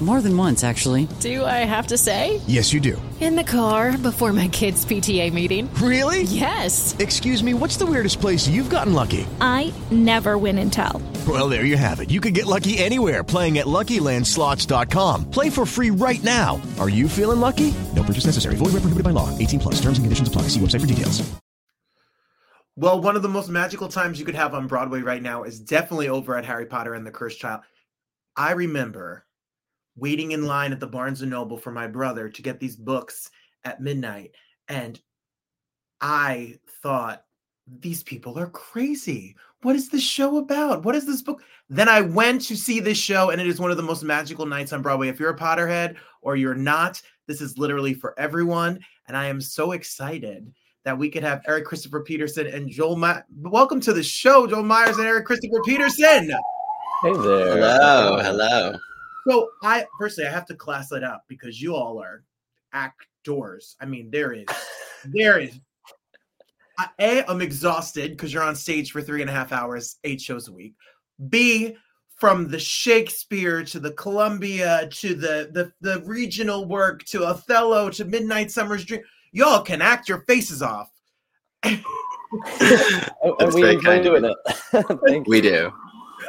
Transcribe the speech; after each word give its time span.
More 0.00 0.22
than 0.22 0.34
once, 0.34 0.64
actually. 0.64 1.08
Do 1.20 1.44
I 1.44 1.66
have 1.68 1.88
to 1.88 1.98
say? 1.98 2.40
Yes, 2.46 2.72
you 2.72 2.80
do. 2.80 3.00
In 3.20 3.36
the 3.36 3.44
car 3.44 3.98
before 3.98 4.32
my 4.32 4.48
kids' 4.48 4.86
PTA 4.86 5.30
meeting. 5.30 5.68
Really? 5.74 6.22
Yes. 6.22 6.96
Excuse 6.98 7.44
me, 7.44 7.52
what's 7.52 7.76
the 7.76 7.84
weirdest 7.84 8.18
place 8.18 8.48
you've 8.48 8.70
gotten 8.70 8.94
lucky? 8.94 9.26
I 9.42 9.74
never 9.90 10.38
win 10.38 10.56
and 10.56 10.72
tell. 10.72 11.02
Well, 11.28 11.50
there 11.50 11.66
you 11.66 11.76
have 11.76 12.00
it. 12.00 12.10
You 12.10 12.18
can 12.22 12.32
get 12.32 12.46
lucky 12.46 12.78
anywhere 12.78 13.22
playing 13.22 13.58
at 13.58 13.66
LuckyLandSlots.com. 13.66 15.30
Play 15.30 15.50
for 15.50 15.66
free 15.66 15.90
right 15.90 16.24
now. 16.24 16.62
Are 16.78 16.88
you 16.88 17.06
feeling 17.06 17.40
lucky? 17.40 17.74
No 17.94 18.02
purchase 18.02 18.24
necessary. 18.24 18.54
Void 18.56 18.72
where 18.72 18.80
prohibited 18.80 19.04
by 19.04 19.10
law. 19.10 19.28
18 19.36 19.60
plus. 19.60 19.74
Terms 19.74 19.98
and 19.98 20.06
conditions 20.06 20.28
apply. 20.28 20.42
See 20.48 20.60
website 20.60 20.80
for 20.80 20.86
details. 20.86 21.30
Well, 22.74 23.02
one 23.02 23.16
of 23.16 23.20
the 23.20 23.28
most 23.28 23.50
magical 23.50 23.88
times 23.88 24.18
you 24.18 24.24
could 24.24 24.36
have 24.36 24.54
on 24.54 24.66
Broadway 24.66 25.02
right 25.02 25.20
now 25.20 25.42
is 25.42 25.60
definitely 25.60 26.08
over 26.08 26.34
at 26.36 26.46
Harry 26.46 26.64
Potter 26.64 26.94
and 26.94 27.06
the 27.06 27.10
Cursed 27.10 27.38
Child. 27.38 27.60
I 28.34 28.52
remember 28.52 29.26
waiting 30.00 30.32
in 30.32 30.46
line 30.46 30.72
at 30.72 30.80
the 30.80 30.86
Barnes 30.86 31.22
and 31.22 31.30
Noble 31.30 31.58
for 31.58 31.70
my 31.70 31.86
brother 31.86 32.28
to 32.28 32.42
get 32.42 32.58
these 32.58 32.74
books 32.76 33.30
at 33.64 33.80
midnight. 33.80 34.32
And 34.68 35.00
I 36.00 36.58
thought, 36.82 37.24
these 37.78 38.02
people 38.02 38.36
are 38.38 38.48
crazy. 38.48 39.36
What 39.62 39.76
is 39.76 39.90
this 39.90 40.02
show 40.02 40.38
about? 40.38 40.84
What 40.84 40.96
is 40.96 41.06
this 41.06 41.22
book? 41.22 41.42
Then 41.68 41.88
I 41.88 42.00
went 42.00 42.42
to 42.46 42.56
see 42.56 42.80
this 42.80 42.98
show, 42.98 43.30
and 43.30 43.40
it 43.40 43.46
is 43.46 43.60
one 43.60 43.70
of 43.70 43.76
the 43.76 43.82
most 43.82 44.02
magical 44.02 44.46
nights 44.46 44.72
on 44.72 44.82
Broadway. 44.82 45.08
If 45.08 45.20
you're 45.20 45.30
a 45.30 45.38
Potterhead 45.38 45.96
or 46.22 46.34
you're 46.34 46.54
not, 46.54 47.00
this 47.28 47.40
is 47.40 47.58
literally 47.58 47.94
for 47.94 48.18
everyone. 48.18 48.80
And 49.06 49.16
I 49.16 49.26
am 49.26 49.40
so 49.40 49.72
excited 49.72 50.52
that 50.84 50.98
we 50.98 51.10
could 51.10 51.22
have 51.22 51.42
Erik 51.46 51.66
Christopher 51.66 52.00
Peterson 52.00 52.46
and 52.46 52.68
Joel. 52.68 52.96
My- 52.96 53.22
Welcome 53.36 53.80
to 53.82 53.92
the 53.92 54.02
show, 54.02 54.46
Joel 54.46 54.64
Meyers 54.64 54.96
and 54.96 55.06
Erik 55.06 55.26
Christopher 55.26 55.60
Peterson. 55.64 56.30
Hey 57.02 57.12
there. 57.12 57.56
Hello, 57.56 58.18
hello. 58.20 58.78
So 59.28 59.50
I 59.62 59.86
firstly 59.98 60.26
I 60.26 60.30
have 60.30 60.46
to 60.46 60.54
class 60.54 60.88
that 60.88 61.04
up 61.04 61.24
because 61.28 61.60
you 61.60 61.74
all 61.74 62.00
are 62.00 62.24
actors. 62.72 63.76
I 63.80 63.86
mean, 63.86 64.10
there 64.10 64.32
is 64.32 64.46
there 65.04 65.38
is 65.38 65.58
I, 66.78 66.88
A, 66.98 67.24
I'm 67.30 67.42
exhausted 67.42 68.12
because 68.12 68.32
you're 68.32 68.42
on 68.42 68.56
stage 68.56 68.92
for 68.92 69.02
three 69.02 69.20
and 69.20 69.28
a 69.28 69.32
half 69.32 69.52
hours, 69.52 69.96
eight 70.04 70.20
shows 70.20 70.48
a 70.48 70.52
week. 70.52 70.74
B, 71.28 71.76
from 72.16 72.48
the 72.48 72.58
Shakespeare 72.58 73.62
to 73.64 73.80
the 73.80 73.92
Columbia 73.92 74.88
to 74.92 75.14
the 75.14 75.50
the, 75.52 75.72
the 75.80 76.02
regional 76.06 76.66
work 76.66 77.04
to 77.04 77.24
Othello 77.24 77.90
to 77.90 78.04
Midnight 78.04 78.50
Summer's 78.50 78.84
Dream, 78.84 79.02
y'all 79.32 79.62
can 79.62 79.82
act 79.82 80.08
your 80.08 80.22
faces 80.22 80.62
off. 80.62 80.90
and 81.62 81.82
we 83.52 83.68
enjoy 83.68 84.02
doing 84.02 84.24
it. 84.24 84.36
Thank 85.06 85.26
we 85.26 85.40
do. 85.40 85.72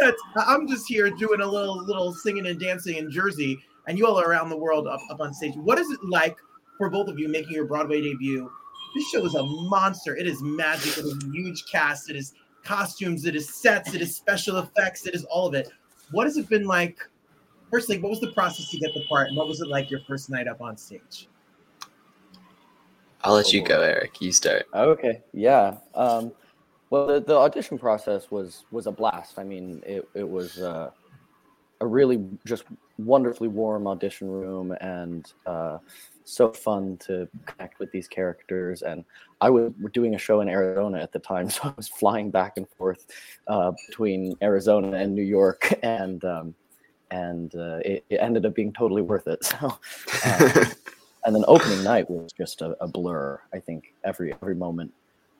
That's, 0.01 0.22
I'm 0.35 0.67
just 0.67 0.88
here 0.88 1.12
doing 1.12 1.41
a 1.41 1.45
little 1.45 1.85
little 1.85 2.12
singing 2.12 2.47
and 2.47 2.59
dancing 2.59 2.97
in 2.97 3.12
Jersey, 3.12 3.59
and 3.88 4.00
you 4.00 4.07
all 4.07 4.19
are 4.19 4.28
around 4.28 4.50
the 4.50 4.57
world 4.57 4.88
up, 4.88 5.00
up 5.12 5.22
on 5.22 5.31
stage. 5.31 5.53
What 5.56 5.78
is 5.78 5.91
it 5.91 6.00
like 6.03 6.35
for 6.79 6.89
both 6.89 7.07
of 7.07 7.19
you 7.19 7.29
making 7.29 7.51
your 7.51 7.66
Broadway 7.66 8.01
debut? 8.01 8.51
This 8.95 9.07
show 9.09 9.23
is 9.23 9.35
a 9.35 9.44
monster. 9.44 10.16
It 10.16 10.25
is 10.25 10.41
magic. 10.41 10.97
It 10.97 11.06
is 11.06 11.23
a 11.23 11.31
huge 11.31 11.63
cast. 11.72 12.09
It 12.09 12.16
is 12.16 12.34
costumes. 12.63 13.25
It 13.25 13.35
is 13.35 13.53
sets. 13.53 13.94
It 13.94 14.01
is 14.01 14.16
special 14.16 14.57
effects. 14.57 15.06
It 15.06 15.13
is 15.13 15.23
all 15.25 15.47
of 15.47 15.53
it. 15.53 15.69
What 16.09 16.25
has 16.25 16.35
it 16.35 16.50
been 16.50 16.66
like? 16.66 16.97
Firstly, 17.69 18.00
what 18.00 18.09
was 18.09 18.19
the 18.19 18.31
process 18.31 18.69
to 18.69 18.79
get 18.79 18.94
the 18.94 19.06
part, 19.07 19.28
and 19.28 19.38
what 19.38 19.47
was 19.47 19.61
it 19.61 19.67
like 19.67 19.90
your 19.91 20.01
first 20.07 20.29
night 20.29 20.47
up 20.47 20.61
on 20.61 20.75
stage? 20.78 21.29
I'll 23.23 23.35
let 23.35 23.53
you 23.53 23.63
go, 23.63 23.81
Erik. 23.81 24.19
You 24.19 24.31
start. 24.31 24.66
Okay. 24.73 25.22
Yeah. 25.31 25.78
Um, 25.94 26.31
well, 26.91 27.07
the, 27.07 27.22
the 27.22 27.35
audition 27.35 27.79
process 27.79 28.29
was 28.29 28.66
was 28.69 28.85
a 28.85 28.91
blast. 28.91 29.40
I 29.40 29.44
mean, 29.44 29.81
it 29.85 30.07
it 30.13 30.29
was 30.29 30.59
uh, 30.59 30.91
a 31.79 31.88
really 31.88 32.24
just 32.46 32.66
wonderfully 33.00 33.47
warm 33.47 33.88
audition 33.88 34.29
room 34.29 34.74
and 34.81 35.31
uh, 35.46 35.78
so 36.25 36.52
fun 36.52 36.97
to 36.97 37.28
connect 37.46 37.79
with 37.79 37.91
these 37.94 38.07
characters. 38.09 38.81
And 38.81 39.06
I 39.40 39.50
was 39.50 39.72
doing 39.94 40.16
a 40.16 40.18
show 40.18 40.41
in 40.41 40.50
Arizona 40.50 41.00
at 41.00 41.13
the 41.13 41.19
time, 41.19 41.50
so 41.50 41.62
I 41.63 41.74
was 41.78 41.88
flying 41.88 42.29
back 42.29 42.57
and 42.57 42.68
forth 42.78 43.08
uh, 43.47 43.72
between 43.88 44.35
Arizona 44.41 44.91
and 44.97 45.16
New 45.16 45.23
York, 45.23 45.73
and 45.84 46.23
um, 46.25 46.56
and 47.09 47.56
uh, 47.56 47.79
it, 47.85 48.03
it, 48.09 48.18
ended 48.18 48.46
up 48.46 48.53
being 48.53 48.73
totally 48.73 49.02
worth 49.02 49.28
it. 49.28 49.40
So. 49.59 49.78
Uh, 50.25 50.66
and 51.23 51.35
then 51.35 51.44
opening 51.47 51.84
night 51.84 52.09
was 52.09 52.31
just 52.31 52.62
a, 52.62 52.75
a, 52.84 52.88
blur. 52.88 53.40
I 53.53 53.59
think 53.59 53.94
every 54.03 54.34
every 54.34 54.56
moment. 54.56 54.91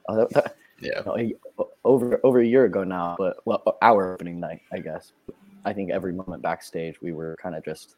Uh, 0.08 0.26
that, 0.26 0.56
yeah. 0.82 1.02
Over 1.84 2.20
over 2.24 2.40
a 2.40 2.46
year 2.46 2.66
ago 2.66 2.84
now, 2.84 3.16
but 3.18 3.38
well, 3.46 3.78
our 3.82 4.14
opening 4.14 4.40
night, 4.40 4.62
I 4.72 4.80
guess. 4.80 5.14
I 5.64 5.74
think 5.74 5.92
every 5.92 6.14
moment 6.14 6.42
backstage, 6.42 7.02
we 7.02 7.12
were 7.12 7.36
kind 7.42 7.56
of 7.56 7.64
just 7.64 7.96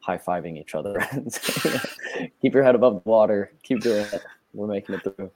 high 0.00 0.18
fiving 0.18 0.58
each 0.58 0.74
other 0.74 0.98
keep 2.42 2.54
your 2.54 2.64
head 2.64 2.74
above 2.74 2.94
the 2.94 3.08
water, 3.08 3.52
keep 3.62 3.80
doing 3.80 4.06
it. 4.12 4.22
We're 4.52 4.66
making 4.66 4.96
it 4.96 5.02
through. 5.02 5.30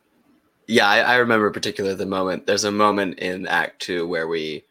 Yeah, 0.67 0.89
I, 0.89 0.99
I 0.99 1.17
remember 1.17 1.51
particularly 1.51 1.97
the 1.97 2.07
moment. 2.07 2.47
There's 2.47 2.65
a 2.65 2.73
moment 2.73 3.21
in 3.21 3.47
Act 3.47 3.81
Two 3.81 4.07
where 4.07 4.27
we 4.27 4.65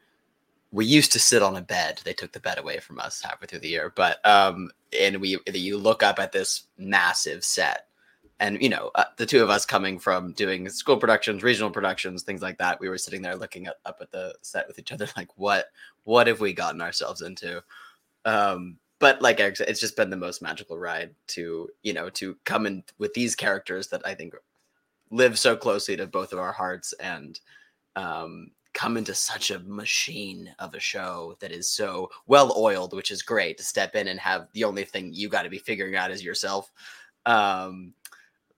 we 0.71 0.85
used 0.85 1.13
to 1.13 1.19
sit 1.19 1.41
on 1.41 1.55
a 1.55 1.61
bed. 1.61 2.01
They 2.03 2.13
took 2.13 2.33
the 2.33 2.39
bed 2.39 2.57
away 2.57 2.79
from 2.79 2.99
us 2.99 3.21
halfway 3.21 3.47
through 3.47 3.59
the 3.59 3.69
year, 3.69 3.93
but 3.95 4.25
um, 4.25 4.71
and 4.99 5.21
we 5.21 5.39
you 5.53 5.77
look 5.77 6.03
up 6.03 6.19
at 6.19 6.31
this 6.31 6.63
massive 6.77 7.43
set, 7.43 7.87
and 8.39 8.61
you 8.61 8.69
know 8.69 8.91
uh, 8.95 9.05
the 9.17 9.25
two 9.25 9.41
of 9.43 9.49
us 9.49 9.65
coming 9.65 9.99
from 9.99 10.33
doing 10.33 10.67
school 10.69 10.97
productions, 10.97 11.43
regional 11.43 11.71
productions, 11.71 12.23
things 12.23 12.41
like 12.41 12.57
that. 12.57 12.79
We 12.79 12.89
were 12.89 12.97
sitting 12.97 13.21
there 13.21 13.35
looking 13.35 13.67
at, 13.67 13.75
up 13.85 13.97
at 14.01 14.11
the 14.11 14.35
set 14.41 14.67
with 14.67 14.79
each 14.79 14.91
other, 14.91 15.07
like 15.17 15.29
what 15.37 15.67
what 16.03 16.27
have 16.27 16.39
we 16.39 16.53
gotten 16.53 16.81
ourselves 16.81 17.21
into? 17.21 17.63
Um, 18.25 18.77
but 18.99 19.21
like 19.21 19.39
Eric 19.39 19.57
said, 19.57 19.69
it's 19.69 19.79
just 19.79 19.95
been 19.95 20.09
the 20.09 20.17
most 20.17 20.41
magical 20.41 20.77
ride 20.77 21.13
to 21.27 21.69
you 21.83 21.93
know 21.93 22.09
to 22.11 22.37
come 22.45 22.65
in 22.65 22.83
with 22.97 23.13
these 23.13 23.35
characters 23.35 23.87
that 23.89 24.05
I 24.05 24.15
think 24.15 24.33
live 25.11 25.37
so 25.39 25.55
closely 25.55 25.95
to 25.95 26.07
both 26.07 26.33
of 26.33 26.39
our 26.39 26.51
hearts 26.51 26.93
and 26.93 27.39
um, 27.95 28.51
come 28.73 28.97
into 28.97 29.15
such 29.15 29.51
a 29.51 29.59
machine 29.59 30.53
of 30.59 30.73
a 30.75 30.79
show 30.79 31.37
that 31.39 31.51
is 31.51 31.69
so 31.69 32.09
well 32.27 32.53
oiled, 32.57 32.93
which 32.93 33.09
is 33.09 33.21
great 33.21 33.57
to 33.57 33.63
step 33.63 33.95
in 33.95 34.09
and 34.09 34.19
have 34.19 34.47
the 34.53 34.65
only 34.65 34.83
thing 34.83 35.13
you 35.13 35.29
got 35.29 35.43
to 35.43 35.49
be 35.49 35.57
figuring 35.57 35.95
out 35.95 36.11
is 36.11 36.23
yourself. 36.23 36.71
Um, 37.25 37.93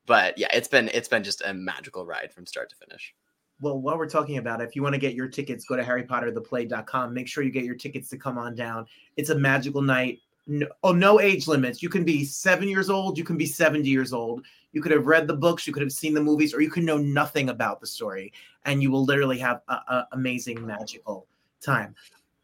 but 0.08 0.36
yeah, 0.38 0.48
it's 0.52 0.68
been 0.68 0.90
it's 0.94 1.08
been 1.08 1.24
just 1.24 1.44
a 1.46 1.54
magical 1.54 2.06
ride 2.06 2.34
from 2.34 2.48
start 2.48 2.70
to 2.72 2.76
finish. 2.76 3.14
Well, 3.60 3.80
while 3.80 3.98
we're 3.98 4.10
talking 4.10 4.38
about 4.38 4.62
it, 4.62 4.68
if 4.68 4.76
you 4.76 4.82
want 4.84 4.94
to 4.94 5.00
get 5.00 5.14
your 5.14 5.28
tickets, 5.28 5.66
go 5.66 5.76
to 5.76 5.84
harrypottertheplay.com. 5.84 7.14
Make 7.14 7.28
sure 7.28 7.44
you 7.44 7.52
get 7.52 7.66
your 7.66 7.76
tickets 7.76 8.10
to 8.10 8.18
come 8.18 8.38
on 8.38 8.56
down. 8.56 8.86
It's 9.18 9.30
a 9.30 9.38
magical 9.38 9.82
night. 9.82 10.22
No, 10.46 10.68
oh, 10.84 10.94
no 10.94 11.20
age 11.20 11.48
limits. 11.48 11.84
You 11.84 11.90
can 11.90 12.04
be 12.04 12.24
seven 12.24 12.70
years 12.70 12.90
old. 12.90 13.18
You 13.18 13.24
can 13.24 13.36
be 13.36 13.46
70 13.46 13.90
years 13.90 14.14
old. 14.14 14.46
You 14.72 14.82
could 14.82 14.92
have 14.92 15.08
read 15.08 15.28
the 15.28 15.36
books. 15.36 15.68
You 15.68 15.74
could 15.74 15.82
have 15.82 15.92
seen 15.92 16.14
the 16.14 16.22
movies, 16.22 16.54
or 16.54 16.62
you 16.62 16.70
could 16.70 16.84
know 16.84 16.98
nothing 16.98 17.50
about 17.50 17.82
the 17.82 17.88
story, 17.88 18.32
and 18.64 18.82
you 18.82 18.92
will 18.92 19.04
literally 19.04 19.40
have 19.40 19.62
an 19.68 20.06
amazing, 20.14 20.66
magical 20.66 21.28
time. 21.60 21.96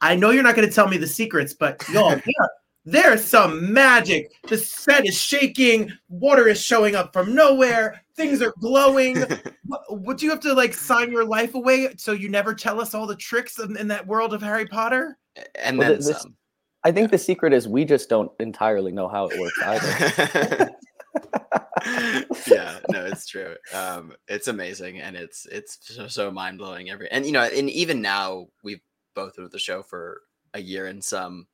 I 0.01 0.15
know 0.15 0.31
you're 0.31 0.43
not 0.43 0.55
going 0.55 0.67
to 0.67 0.73
tell 0.73 0.87
me 0.87 0.97
the 0.97 1.07
secrets, 1.07 1.53
but 1.53 1.81
y'all, 1.89 2.09
yeah, 2.25 2.47
there's 2.85 3.23
some 3.23 3.71
magic. 3.71 4.31
The 4.47 4.57
set 4.57 5.05
is 5.07 5.19
shaking. 5.19 5.91
Water 6.09 6.47
is 6.47 6.61
showing 6.61 6.95
up 6.95 7.13
from 7.13 7.33
nowhere. 7.33 8.03
Things 8.15 8.41
are 8.41 8.53
glowing. 8.59 9.21
what, 9.65 9.99
what, 10.01 10.17
do 10.17 10.25
you 10.25 10.31
have 10.31 10.41
to 10.41 10.53
like 10.53 10.73
sign 10.73 11.11
your 11.11 11.25
life 11.25 11.55
away 11.55 11.93
so 11.97 12.11
you 12.11 12.29
never 12.29 12.53
tell 12.53 12.81
us 12.81 12.93
all 12.93 13.07
the 13.07 13.15
tricks 13.15 13.59
in, 13.59 13.77
in 13.77 13.87
that 13.87 14.05
world 14.05 14.33
of 14.33 14.41
Harry 14.41 14.65
Potter? 14.65 15.17
And 15.55 15.77
well, 15.77 15.89
then 15.89 15.97
this, 15.99 16.21
some. 16.21 16.35
I 16.83 16.91
think 16.91 17.11
the 17.11 17.17
secret 17.17 17.53
is 17.53 17.67
we 17.67 17.85
just 17.85 18.09
don't 18.09 18.31
entirely 18.39 18.91
know 18.91 19.07
how 19.07 19.27
it 19.27 19.39
works 19.39 19.59
either. 19.63 20.69
yeah, 22.47 22.79
no, 22.89 23.05
it's 23.05 23.25
true. 23.25 23.55
Um, 23.73 24.13
it's 24.27 24.49
amazing 24.49 24.99
and 24.99 25.15
it's 25.15 25.45
it's 25.45 25.79
so, 25.81 26.07
so 26.07 26.31
mind 26.31 26.57
blowing. 26.57 26.89
Every 26.89 27.09
and 27.09 27.25
you 27.25 27.31
know, 27.31 27.43
and 27.43 27.69
even 27.69 28.01
now 28.01 28.47
we've 28.63 28.81
both 29.15 29.35
been 29.35 29.45
of 29.45 29.51
the 29.51 29.59
show 29.59 29.81
for 29.81 30.21
a 30.53 30.61
year 30.61 30.87
and 30.87 31.03
some, 31.03 31.47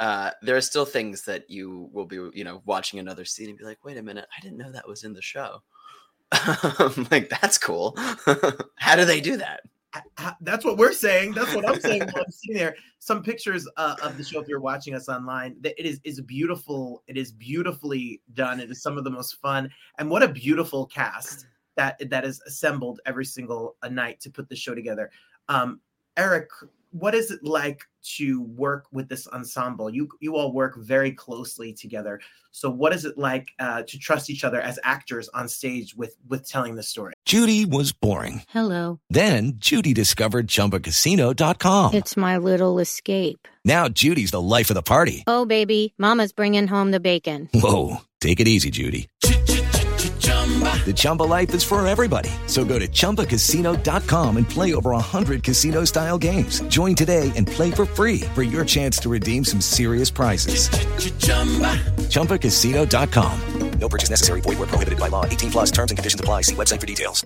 uh, 0.00 0.30
there 0.40 0.56
are 0.56 0.62
still 0.62 0.86
things 0.86 1.22
that 1.26 1.48
you 1.50 1.90
will 1.92 2.06
be, 2.06 2.16
you 2.32 2.42
know, 2.42 2.62
watching 2.64 2.98
another 2.98 3.26
scene 3.26 3.50
and 3.50 3.58
be 3.58 3.64
like, 3.64 3.84
wait 3.84 3.98
a 3.98 4.02
minute, 4.02 4.26
I 4.36 4.40
didn't 4.40 4.56
know 4.56 4.72
that 4.72 4.88
was 4.88 5.04
in 5.04 5.12
the 5.12 5.20
show. 5.20 5.62
like 7.10 7.28
that's 7.28 7.58
cool. 7.58 7.94
How 8.76 8.96
do 8.96 9.04
they 9.04 9.20
do 9.20 9.36
that? 9.36 9.60
That's 10.40 10.64
what 10.64 10.78
we're 10.78 10.92
saying. 10.92 11.32
That's 11.32 11.54
what 11.54 11.68
I'm 11.68 11.80
saying. 11.80 12.02
I'm 12.02 12.30
sitting 12.30 12.56
there. 12.56 12.76
Some 13.00 13.22
pictures 13.22 13.68
uh, 13.76 13.96
of 14.02 14.16
the 14.16 14.24
show. 14.24 14.40
If 14.40 14.48
you're 14.48 14.60
watching 14.60 14.94
us 14.94 15.08
online, 15.08 15.56
it 15.64 15.84
is 15.84 16.00
is 16.04 16.20
beautiful. 16.20 17.02
It 17.08 17.16
is 17.16 17.32
beautifully 17.32 18.22
done. 18.32 18.60
It 18.60 18.70
is 18.70 18.82
some 18.82 18.96
of 18.96 19.04
the 19.04 19.10
most 19.10 19.34
fun. 19.40 19.68
And 19.98 20.08
what 20.08 20.22
a 20.22 20.28
beautiful 20.28 20.86
cast 20.86 21.46
that 21.76 22.00
that 22.08 22.24
is 22.24 22.40
assembled 22.46 23.00
every 23.04 23.24
single 23.24 23.76
night 23.90 24.20
to 24.20 24.30
put 24.30 24.48
the 24.48 24.56
show 24.56 24.74
together. 24.74 25.10
Um, 25.48 25.80
Erik, 26.16 26.50
what 26.90 27.14
is 27.14 27.30
it 27.30 27.42
like 27.42 27.82
to 28.16 28.42
work 28.42 28.86
with 28.92 29.08
this 29.08 29.26
ensemble? 29.28 29.90
You 29.90 30.08
you 30.20 30.36
all 30.36 30.52
work 30.52 30.76
very 30.76 31.12
closely 31.12 31.72
together. 31.72 32.20
So 32.52 32.68
what 32.70 32.92
is 32.92 33.04
it 33.04 33.16
like 33.16 33.48
uh, 33.58 33.82
to 33.86 33.98
trust 33.98 34.28
each 34.30 34.42
other 34.42 34.60
as 34.60 34.78
actors 34.82 35.28
on 35.28 35.48
stage 35.48 35.94
with 35.94 36.16
with 36.28 36.48
telling 36.48 36.74
the 36.74 36.82
story? 36.82 37.14
Judy 37.24 37.64
was 37.64 37.92
boring. 37.92 38.42
Hello. 38.48 39.00
Then 39.10 39.54
Judy 39.56 39.94
discovered 39.94 40.48
ChumbaCasino.com. 40.48 41.94
It's 41.94 42.16
my 42.16 42.38
little 42.38 42.78
escape. 42.78 43.46
Now 43.64 43.88
Judy's 43.88 44.32
the 44.32 44.40
life 44.40 44.70
of 44.70 44.74
the 44.74 44.82
party. 44.82 45.24
Oh 45.26 45.44
baby, 45.44 45.94
Mama's 45.98 46.32
bringing 46.32 46.66
home 46.66 46.90
the 46.90 47.00
bacon. 47.00 47.48
Whoa, 47.54 47.98
take 48.20 48.40
it 48.40 48.48
easy, 48.48 48.70
Judy. 48.70 49.08
The 50.84 50.92
Chumba 50.92 51.22
life 51.22 51.54
is 51.54 51.62
for 51.62 51.86
everybody. 51.86 52.30
So 52.46 52.64
go 52.64 52.80
to 52.80 52.88
ChumbaCasino.com 52.88 54.36
and 54.36 54.48
play 54.48 54.74
over 54.74 54.90
100 54.90 55.44
casino 55.44 55.84
style 55.84 56.18
games. 56.18 56.60
Join 56.62 56.96
today 56.96 57.30
and 57.36 57.46
play 57.46 57.70
for 57.70 57.86
free 57.86 58.22
for 58.34 58.42
your 58.42 58.64
chance 58.64 58.98
to 58.98 59.08
redeem 59.08 59.44
some 59.44 59.60
serious 59.60 60.10
prizes. 60.10 60.68
ChumbaCasino.com. 62.08 63.40
No 63.78 63.88
purchase 63.88 64.10
necessary. 64.10 64.40
Void 64.40 64.58
where 64.58 64.68
prohibited 64.68 64.98
by 64.98 65.08
law. 65.08 65.24
18 65.24 65.50
plus 65.50 65.70
terms 65.70 65.90
and 65.90 65.98
conditions 65.98 66.20
apply. 66.20 66.42
See 66.42 66.54
website 66.54 66.80
for 66.80 66.86
details. 66.86 67.24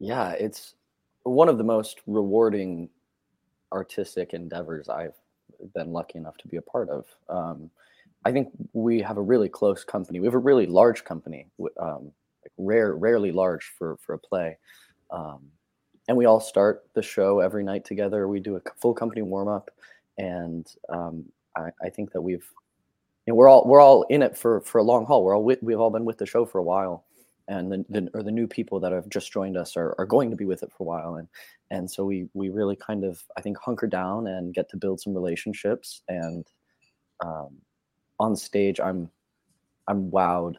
Yeah, 0.00 0.30
it's 0.30 0.74
one 1.24 1.48
of 1.48 1.58
the 1.58 1.64
most 1.64 2.00
rewarding 2.06 2.88
artistic 3.72 4.32
endeavors 4.32 4.88
I've 4.88 5.14
been 5.74 5.92
lucky 5.92 6.18
enough 6.18 6.36
to 6.38 6.48
be 6.48 6.56
a 6.56 6.62
part 6.62 6.88
of. 6.88 7.04
Um, 7.28 7.70
I 8.24 8.32
think 8.32 8.48
we 8.72 9.00
have 9.02 9.16
a 9.16 9.22
really 9.22 9.48
close 9.48 9.84
company. 9.84 10.20
We 10.20 10.26
have 10.26 10.34
a 10.34 10.38
really 10.38 10.66
large 10.66 11.04
company, 11.04 11.46
um, 11.80 12.12
like 12.12 12.17
rare, 12.58 12.94
rarely 12.94 13.32
large 13.32 13.72
for 13.78 13.96
for 13.98 14.14
a 14.14 14.18
play. 14.18 14.58
Um, 15.10 15.50
and 16.08 16.16
we 16.16 16.26
all 16.26 16.40
start 16.40 16.86
the 16.94 17.02
show 17.02 17.40
every 17.40 17.62
night 17.62 17.84
together. 17.84 18.28
We 18.28 18.40
do 18.40 18.56
a 18.56 18.62
full 18.76 18.94
company 18.94 19.22
warm 19.22 19.48
up, 19.48 19.70
and 20.16 20.66
um, 20.88 21.24
I, 21.56 21.70
I, 21.82 21.90
think 21.90 22.12
that 22.12 22.22
we've, 22.22 22.46
you 23.26 23.32
know, 23.32 23.34
we're 23.34 23.48
all 23.48 23.64
we're 23.66 23.80
all 23.80 24.04
in 24.04 24.22
it 24.22 24.36
for 24.36 24.60
for 24.62 24.78
a 24.78 24.82
long 24.82 25.06
haul. 25.06 25.22
We're 25.22 25.36
all 25.36 25.44
with, 25.44 25.62
we've 25.62 25.80
all 25.80 25.90
been 25.90 26.04
with 26.04 26.18
the 26.18 26.26
show 26.26 26.44
for 26.46 26.58
a 26.58 26.62
while, 26.62 27.04
and 27.46 27.70
the, 27.70 27.84
the 27.88 28.10
or 28.14 28.22
the 28.22 28.30
new 28.30 28.46
people 28.46 28.80
that 28.80 28.92
have 28.92 29.08
just 29.08 29.32
joined 29.32 29.56
us 29.56 29.76
are, 29.76 29.94
are 29.98 30.06
going 30.06 30.30
to 30.30 30.36
be 30.36 30.46
with 30.46 30.62
it 30.62 30.72
for 30.72 30.84
a 30.84 30.86
while, 30.86 31.16
and 31.16 31.28
and 31.70 31.90
so 31.90 32.04
we 32.04 32.28
we 32.32 32.48
really 32.48 32.76
kind 32.76 33.04
of 33.04 33.22
I 33.36 33.42
think 33.42 33.58
hunker 33.58 33.86
down 33.86 34.28
and 34.28 34.54
get 34.54 34.70
to 34.70 34.76
build 34.76 35.00
some 35.00 35.14
relationships 35.14 36.02
and. 36.08 36.46
Um, 37.24 37.58
on 38.20 38.36
stage 38.36 38.80
i'm 38.80 39.10
i'm 39.86 40.10
wowed 40.10 40.56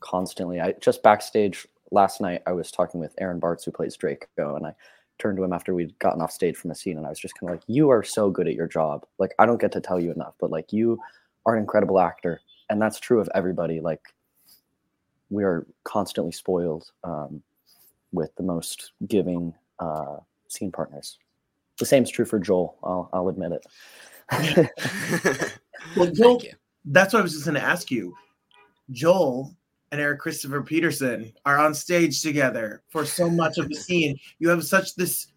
constantly. 0.00 0.60
I 0.60 0.72
just 0.80 1.02
backstage 1.02 1.66
last 1.90 2.20
night 2.20 2.42
i 2.46 2.52
was 2.52 2.70
talking 2.70 3.00
with 3.00 3.14
aaron 3.18 3.40
bartz 3.40 3.64
who 3.64 3.72
plays 3.72 3.96
draco 3.96 4.54
and 4.54 4.66
i 4.66 4.74
turned 5.18 5.36
to 5.36 5.44
him 5.44 5.52
after 5.52 5.74
we'd 5.74 5.98
gotten 5.98 6.22
off 6.22 6.32
stage 6.32 6.56
from 6.56 6.70
a 6.70 6.74
scene 6.74 6.96
and 6.96 7.06
i 7.06 7.10
was 7.10 7.18
just 7.18 7.34
kind 7.38 7.50
of 7.50 7.56
like 7.56 7.64
you 7.66 7.90
are 7.90 8.02
so 8.02 8.30
good 8.30 8.48
at 8.48 8.54
your 8.54 8.66
job. 8.66 9.04
Like 9.18 9.32
i 9.38 9.46
don't 9.46 9.60
get 9.60 9.72
to 9.72 9.80
tell 9.80 10.00
you 10.00 10.12
enough 10.12 10.34
but 10.40 10.50
like 10.50 10.72
you 10.72 10.98
are 11.46 11.54
an 11.54 11.60
incredible 11.60 12.00
actor 12.00 12.40
and 12.68 12.80
that's 12.80 13.00
true 13.00 13.20
of 13.20 13.28
everybody. 13.34 13.80
Like 13.80 14.00
we 15.28 15.42
are 15.42 15.66
constantly 15.84 16.30
spoiled 16.32 16.92
um, 17.02 17.42
with 18.12 18.34
the 18.36 18.42
most 18.44 18.92
giving 19.08 19.52
uh, 19.80 20.16
scene 20.48 20.70
partners. 20.70 21.18
The 21.78 21.86
same 21.86 22.04
is 22.04 22.10
true 22.10 22.24
for 22.24 22.38
joel 22.38 22.76
i'll, 22.82 23.10
I'll 23.12 23.28
admit 23.28 23.52
it. 24.30 25.50
Well 25.96 26.12
joel 26.12 26.40
that's 26.84 27.12
what 27.12 27.20
I 27.20 27.22
was 27.22 27.32
just 27.32 27.44
going 27.44 27.56
to 27.56 27.62
ask 27.62 27.90
you. 27.90 28.14
Joel 28.90 29.54
and 29.92 30.00
Erik 30.00 30.20
Christopher 30.20 30.62
Peterson 30.62 31.32
are 31.44 31.58
on 31.58 31.74
stage 31.74 32.22
together 32.22 32.82
for 32.88 33.04
so 33.04 33.28
much 33.28 33.58
of 33.58 33.68
the 33.68 33.74
scene. 33.86 34.18
You 34.38 34.48
have 34.48 34.64
such 34.64 34.94
this 34.94 35.28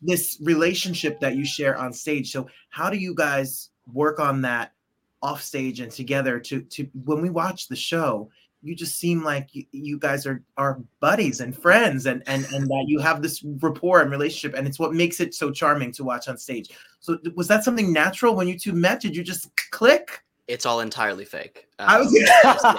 this 0.00 0.38
relationship 0.42 1.20
that 1.20 1.36
you 1.36 1.44
share 1.44 1.76
on 1.78 1.92
stage. 1.92 2.32
So 2.32 2.48
how 2.70 2.90
do 2.90 2.96
you 2.96 3.14
guys 3.14 3.70
work 3.92 4.18
on 4.18 4.42
that 4.42 4.72
off 5.22 5.42
stage 5.42 5.80
and 5.80 5.92
together 5.92 6.40
to 6.40 6.62
to 6.62 6.88
when 7.04 7.20
we 7.20 7.30
watch 7.30 7.68
the 7.68 7.76
show? 7.76 8.30
You 8.64 8.76
just 8.76 8.96
seem 8.96 9.24
like 9.24 9.48
you, 9.52 9.64
you 9.72 9.98
guys 9.98 10.24
are 10.26 10.42
are 10.56 10.80
buddies 11.00 11.40
and 11.40 11.56
friends, 11.56 12.06
and 12.06 12.22
and 12.28 12.44
and 12.52 12.68
that 12.68 12.84
you 12.86 13.00
have 13.00 13.20
this 13.20 13.42
rapport 13.60 14.02
and 14.02 14.10
relationship, 14.10 14.56
and 14.56 14.68
it's 14.68 14.78
what 14.78 14.94
makes 14.94 15.18
it 15.18 15.34
so 15.34 15.50
charming 15.50 15.90
to 15.92 16.04
watch 16.04 16.28
on 16.28 16.38
stage. 16.38 16.70
So 17.00 17.18
was 17.34 17.48
that 17.48 17.64
something 17.64 17.92
natural 17.92 18.36
when 18.36 18.46
you 18.46 18.56
two 18.56 18.72
met? 18.72 19.00
Did 19.00 19.16
you 19.16 19.24
just 19.24 19.50
click? 19.72 20.22
It's 20.48 20.66
all 20.66 20.80
entirely 20.80 21.24
fake. 21.24 21.66
Um, 21.78 21.88
I 21.88 21.98
was 21.98 22.12
there's, 22.12 22.26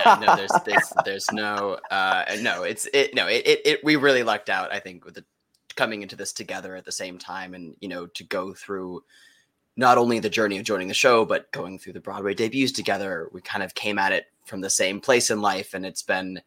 yeah, 0.06 0.20
no, 0.22 0.36
there's, 0.36 0.52
there's, 0.66 0.94
there's 1.06 1.32
no, 1.32 1.80
uh, 1.92 2.26
no, 2.42 2.64
it's, 2.64 2.88
it, 2.94 3.16
no, 3.16 3.28
it, 3.28 3.48
it, 3.48 3.62
it, 3.66 3.84
we 3.84 3.96
really 3.96 4.24
lucked 4.24 4.50
out, 4.50 4.72
I 4.72 4.80
think, 4.80 5.06
with 5.06 5.16
the 5.16 5.26
coming 5.76 6.02
into 6.02 6.16
this 6.16 6.34
together 6.34 6.76
at 6.76 6.86
the 6.86 6.92
same 6.92 7.18
time 7.18 7.54
and, 7.54 7.76
you 7.80 7.88
know, 7.88 8.06
to 8.08 8.24
go 8.24 8.54
through 8.54 9.04
not 9.76 9.98
only 9.98 10.20
the 10.20 10.30
journey 10.30 10.60
of 10.60 10.66
joining 10.66 10.88
the 10.88 10.94
show, 10.94 11.26
but 11.26 11.52
going 11.52 11.80
through 11.80 11.94
the 11.94 12.00
Broadway 12.00 12.34
debuts 12.34 12.72
together. 12.72 13.30
We 13.32 13.42
kind 13.42 13.64
of 13.64 13.74
came 13.74 13.98
at 13.98 14.12
it 14.12 14.28
from 14.46 14.62
the 14.62 14.70
same 14.70 15.00
place 15.00 15.32
in 15.32 15.42
life. 15.42 15.74
And 15.74 15.86
it's 15.86 16.04
been, 16.04 16.42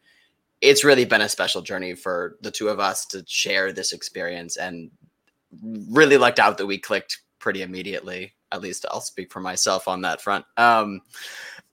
it's 0.61 0.85
really 0.85 1.03
been 1.03 1.21
a 1.21 1.29
special 1.29 1.61
journey 1.61 1.93
for 1.93 2.37
the 2.41 2.51
two 2.51 2.69
of 2.69 2.79
us 2.79 3.05
to 3.07 3.25
share 3.27 3.73
this 3.73 3.91
experience 3.91 4.55
and 4.55 4.91
really 5.89 6.17
lucked 6.17 6.39
out 6.39 6.57
that 6.57 6.67
we 6.67 6.77
clicked 6.77 7.19
pretty 7.39 7.63
immediately 7.63 8.33
at 8.51 8.61
least 8.61 8.85
I'll 8.89 9.01
speak 9.01 9.31
for 9.31 9.39
myself 9.39 9.87
on 9.87 10.01
that 10.01 10.21
front. 10.21 10.45
Um, 10.55 11.01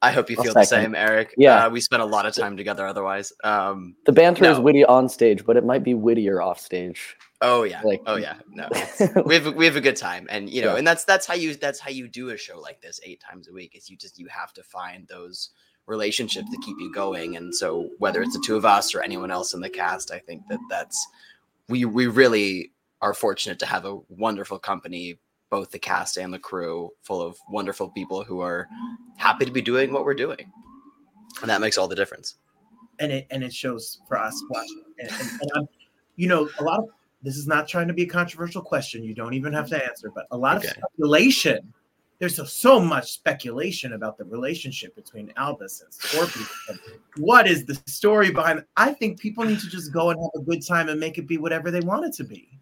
I 0.03 0.13
hope 0.13 0.29
you 0.29 0.37
feel 0.37 0.53
the 0.53 0.65
same, 0.65 0.95
Eric. 0.95 1.35
Yeah, 1.39 1.65
uh, 1.65 1.71
we 1.71 1.81
spent 1.81 2.03
a 2.03 2.07
lot 2.07 2.27
of 2.27 2.35
time 2.35 2.57
together. 2.57 2.87
Otherwise, 2.87 3.33
um, 3.43 3.97
the 4.05 4.13
banter 4.13 4.45
no. 4.45 4.53
is 4.53 4.59
witty 4.59 4.85
on 4.85 5.09
stage, 5.09 5.47
but 5.47 5.57
it 5.57 5.65
might 5.65 5.83
be 5.83 5.95
wittier 5.95 6.43
off 6.43 6.61
stage. 6.61 7.17
Oh 7.41 7.63
yeah, 7.63 7.81
like 7.83 8.03
oh 8.07 8.17
yeah. 8.17 8.35
No, 8.51 8.69
we 9.25 9.35
have 9.35 9.55
we 9.55 9.65
have 9.65 9.77
a 9.77 9.81
good 9.81 9.97
time, 9.97 10.27
and 10.31 10.51
you 10.51 10.61
know, 10.61 10.73
yeah. 10.73 10.79
and 10.79 10.87
that's 10.87 11.05
that's 11.05 11.27
how 11.27 11.35
you 11.35 11.55
that's 11.55 11.81
how 11.81 11.91
you 11.91 12.07
do 12.07 12.31
a 12.31 12.37
show 12.37 12.61
like 12.61 12.83
this 12.83 13.01
eight 13.03 13.21
times 13.21 13.49
a 13.49 13.53
week. 13.53 13.75
Is 13.77 13.89
you 13.89 13.97
just 13.97 14.19
you 14.19 14.27
have 14.29 14.53
to 14.55 14.63
find 14.63 15.09
those 15.09 15.51
relationships 15.87 16.51
to 16.51 16.59
keep 16.59 16.77
you 16.79 16.93
going, 16.93 17.37
and 17.37 17.55
so 17.55 17.89
whether 17.99 18.23
it's 18.23 18.35
the 18.35 18.43
two 18.45 18.57
of 18.57 18.67
us 18.67 18.95
or 18.95 19.01
anyone 19.01 19.31
else 19.31 19.55
in 19.55 19.61
the 19.61 19.71
cast, 19.71 20.11
I 20.11 20.19
think 20.19 20.43
that 20.51 20.61
that's 20.69 21.07
we 21.69 21.87
we 21.87 22.09
really 22.09 22.73
are 23.01 23.15
fortunate 23.15 23.59
to 23.59 23.67
have 23.67 23.85
a 23.85 23.99
wonderful 24.09 24.59
company 24.59 25.19
both 25.55 25.71
the 25.71 25.79
cast 25.79 26.17
and 26.17 26.35
the 26.35 26.39
crew 26.39 26.91
full 27.03 27.23
of 27.23 27.39
wonderful 27.49 27.89
people 27.89 28.25
who 28.25 28.41
are 28.41 28.67
happy 29.17 29.45
to 29.45 29.53
be 29.53 29.63
doing 29.63 29.93
what 29.93 30.05
we're 30.05 30.13
doing. 30.13 30.51
And 31.43 31.49
that 31.49 31.61
makes 31.61 31.79
all 31.79 31.87
the 31.87 31.95
difference. 31.95 32.39
And 32.99 33.13
it 33.13 33.29
and 33.31 33.45
it 33.45 33.55
shows 33.55 34.01
for 34.09 34.19
us 34.19 34.35
watching 34.51 34.83
and, 34.99 35.09
and, 35.09 35.31
and 35.43 35.51
I'm, 35.55 35.67
you 36.17 36.27
know 36.27 36.49
a 36.59 36.65
lot 36.65 36.81
of 36.81 36.87
this 37.23 37.37
is 37.37 37.47
not 37.47 37.69
trying 37.69 37.87
to 37.87 37.95
be 37.95 38.03
a 38.03 38.09
controversial 38.09 38.63
question. 38.63 39.05
You 39.05 39.15
don't 39.15 39.33
even 39.35 39.53
have 39.53 39.69
to 39.69 39.81
answer 39.81 40.11
but 40.13 40.27
a 40.33 40.37
lot 40.37 40.57
okay. 40.57 40.69
of 40.69 40.75
speculation 40.75 41.73
there's 42.19 42.37
so, 42.37 42.45
so 42.45 42.81
much 42.81 43.13
speculation 43.13 43.93
about 43.93 44.17
the 44.19 44.25
relationship 44.25 44.95
between 44.95 45.33
albus 45.37 45.83
and 45.83 45.93
scorpius 45.93 46.49
what 47.19 47.49
is 47.49 47.65
the 47.65 47.75
story 47.87 48.31
behind 48.31 48.65
i 48.77 48.93
think 48.93 49.19
people 49.19 49.45
need 49.45 49.59
to 49.59 49.69
just 49.69 49.93
go 49.93 50.11
and 50.11 50.21
have 50.21 50.41
a 50.41 50.45
good 50.45 50.65
time 50.65 50.89
and 50.89 51.01
make 51.01 51.19
it 51.19 51.27
be 51.27 51.39
whatever 51.39 51.73
they 51.73 51.81
want 51.81 52.05
it 52.05 52.13
to 52.13 52.23
be 52.23 52.61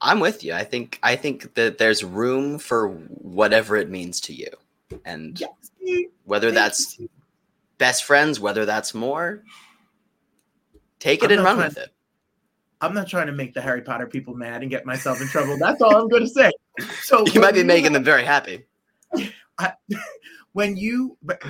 I'm 0.00 0.20
with 0.20 0.44
you. 0.44 0.52
I 0.52 0.64
think 0.64 0.98
I 1.02 1.16
think 1.16 1.54
that 1.54 1.78
there's 1.78 2.04
room 2.04 2.58
for 2.58 2.88
whatever 2.88 3.76
it 3.76 3.90
means 3.90 4.20
to 4.22 4.34
you, 4.34 4.50
and 5.04 5.40
yes. 5.40 6.10
whether 6.24 6.50
that's 6.50 6.98
best 7.78 8.04
friends, 8.04 8.40
whether 8.40 8.64
that's 8.64 8.94
more, 8.94 9.42
take 10.98 11.22
it 11.22 11.26
I'm 11.26 11.38
and 11.38 11.44
run 11.44 11.58
with 11.58 11.76
it. 11.76 11.92
I'm 12.80 12.92
not 12.92 13.08
trying 13.08 13.26
to 13.26 13.32
make 13.32 13.54
the 13.54 13.60
Harry 13.60 13.80
Potter 13.80 14.06
people 14.06 14.34
mad 14.34 14.62
and 14.62 14.70
get 14.70 14.84
myself 14.84 15.20
in 15.20 15.28
trouble. 15.28 15.56
That's 15.58 15.80
all 15.80 15.96
I'm 15.96 16.08
going 16.08 16.24
to 16.24 16.28
say. 16.28 16.52
So 17.00 17.26
you 17.32 17.40
might 17.40 17.54
be 17.54 17.64
making 17.64 17.92
them 17.92 18.04
very 18.04 18.24
happy. 18.24 18.64
I, 19.58 19.72
when 20.52 20.76
you, 20.76 21.16
but 21.22 21.42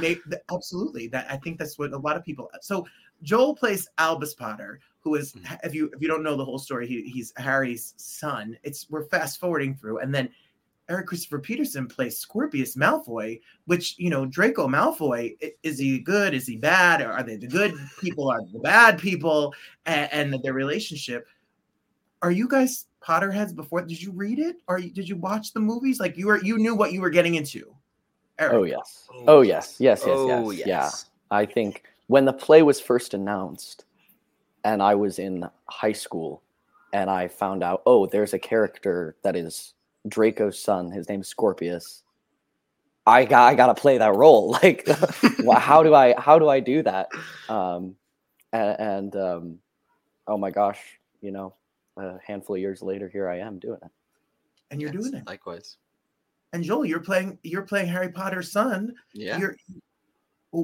absolutely, 0.53 1.09
that 1.09 1.27
I 1.31 1.37
think 1.37 1.59
that's 1.59 1.79
what 1.79 1.93
a 1.93 1.99
lot 1.99 2.17
of 2.17 2.25
people. 2.25 2.49
So 2.61 2.87
Joel 3.23 3.57
plays 3.57 3.89
Albus 3.99 4.35
Potter, 4.35 4.81
who 5.07 5.15
is 5.15 5.33
mm-hmm. 5.33 5.55
if 5.63 5.73
you 5.73 5.89
if 5.95 6.03
you 6.03 6.09
don't 6.09 6.25
know 6.25 6.37
the 6.37 6.45
whole 6.45 6.59
story, 6.59 6.87
he, 6.89 7.03
he's 7.03 7.33
Harry's 7.37 7.95
son. 7.97 8.59
It's 8.65 8.91
we're 8.91 9.05
fast 9.05 9.39
forwarding 9.39 9.77
through, 9.77 10.01
and 10.01 10.13
then 10.13 10.29
Erik 10.89 11.07
Christopher 11.07 11.39
Peterson 11.39 11.87
plays 11.87 12.19
Scorpius 12.19 12.75
Malfoy, 12.75 13.41
which 13.67 13.95
you 13.99 14.11
know 14.11 14.27
Draco 14.27 14.67
Malfoy 14.67 15.37
is 15.63 15.79
he 15.79 16.01
good? 16.01 16.35
Is 16.35 16.45
he 16.45 16.57
bad? 16.57 17.03
Are 17.03 17.23
they 17.23 17.37
the 17.37 17.47
good 17.47 17.73
people? 18.01 18.29
Are 18.29 18.41
the 18.53 18.59
bad 18.59 18.99
people? 18.99 19.55
And, 19.87 20.35
and 20.35 20.43
their 20.43 20.55
relationship. 20.55 21.29
Are 22.23 22.33
you 22.33 22.49
guys 22.49 22.87
Potterheads 23.01 23.55
before? 23.55 23.83
Did 23.83 24.03
you 24.03 24.11
read 24.11 24.41
it 24.41 24.57
or 24.67 24.81
did 24.81 25.09
you 25.09 25.17
watch 25.17 25.53
the 25.53 25.61
movies? 25.61 26.01
Like 26.01 26.17
you 26.17 26.27
were 26.27 26.43
you 26.43 26.59
knew 26.59 26.75
what 26.75 26.93
you 26.93 27.01
were 27.01 27.11
getting 27.11 27.37
into. 27.37 27.73
Erik. 28.41 28.55
Oh 28.55 28.65
yes. 28.65 29.07
Oh 29.29 29.43
yes. 29.43 29.77
Yes. 29.79 30.03
Yes. 30.05 30.09
Oh, 30.09 30.51
yes. 30.51 30.67
yes. 30.67 30.67
Yeah. 30.67 31.37
I 31.37 31.47
think 31.47 31.85
when 32.09 32.25
the 32.25 32.33
play 32.33 32.63
was 32.63 32.81
first 32.81 33.15
announced, 33.15 33.85
and 34.67 34.83
I 34.83 34.97
was 34.97 35.21
in 35.21 35.49
high 35.67 35.93
school, 35.93 36.43
and 36.93 37.09
I 37.09 37.29
found 37.29 37.63
out, 37.63 37.83
oh, 37.87 38.07
there's 38.07 38.35
a 38.35 38.39
character 38.39 39.17
that 39.23 39.37
is 39.37 39.75
Draco's 40.09 40.59
son. 40.59 40.91
His 40.91 41.09
name's 41.09 41.29
Scorpius. 41.29 42.03
I 43.07 43.25
got 43.25 43.49
I 43.49 43.55
got 43.55 43.69
to 43.69 43.81
play 43.81 43.99
that 43.99 44.15
role. 44.15 44.59
Like, 44.63 44.89
how 45.59 45.85
do 45.85 45.95
I 45.95 46.21
how 46.21 46.41
do 46.41 46.49
I 46.49 46.59
do 46.59 46.83
that? 46.83 47.09
Um, 47.49 47.95
and, 48.53 48.81
and 48.81 49.17
um, 49.17 49.59
oh 50.27 50.37
my 50.37 50.51
gosh, 50.51 50.81
you 51.21 51.31
know, 51.31 51.55
a 51.97 52.19
handful 52.27 52.57
of 52.57 52.61
years 52.61 52.83
later, 52.83 53.09
here 53.09 53.29
I 53.29 53.39
am 53.39 53.61
doing 53.61 53.79
it. 53.85 53.91
And 54.73 54.81
you're 54.81 54.93
yes, 54.93 55.03
doing 55.05 55.15
it 55.15 55.27
likewise. 55.29 55.77
And 56.53 56.65
Joel, 56.65 56.87
you're 56.87 56.99
playing 56.99 57.39
you're 57.45 57.63
playing 57.63 57.87
Harry 57.87 58.11
Potter's 58.11 58.51
son. 58.51 58.95
Yeah. 59.15 59.39
You're 59.39 59.57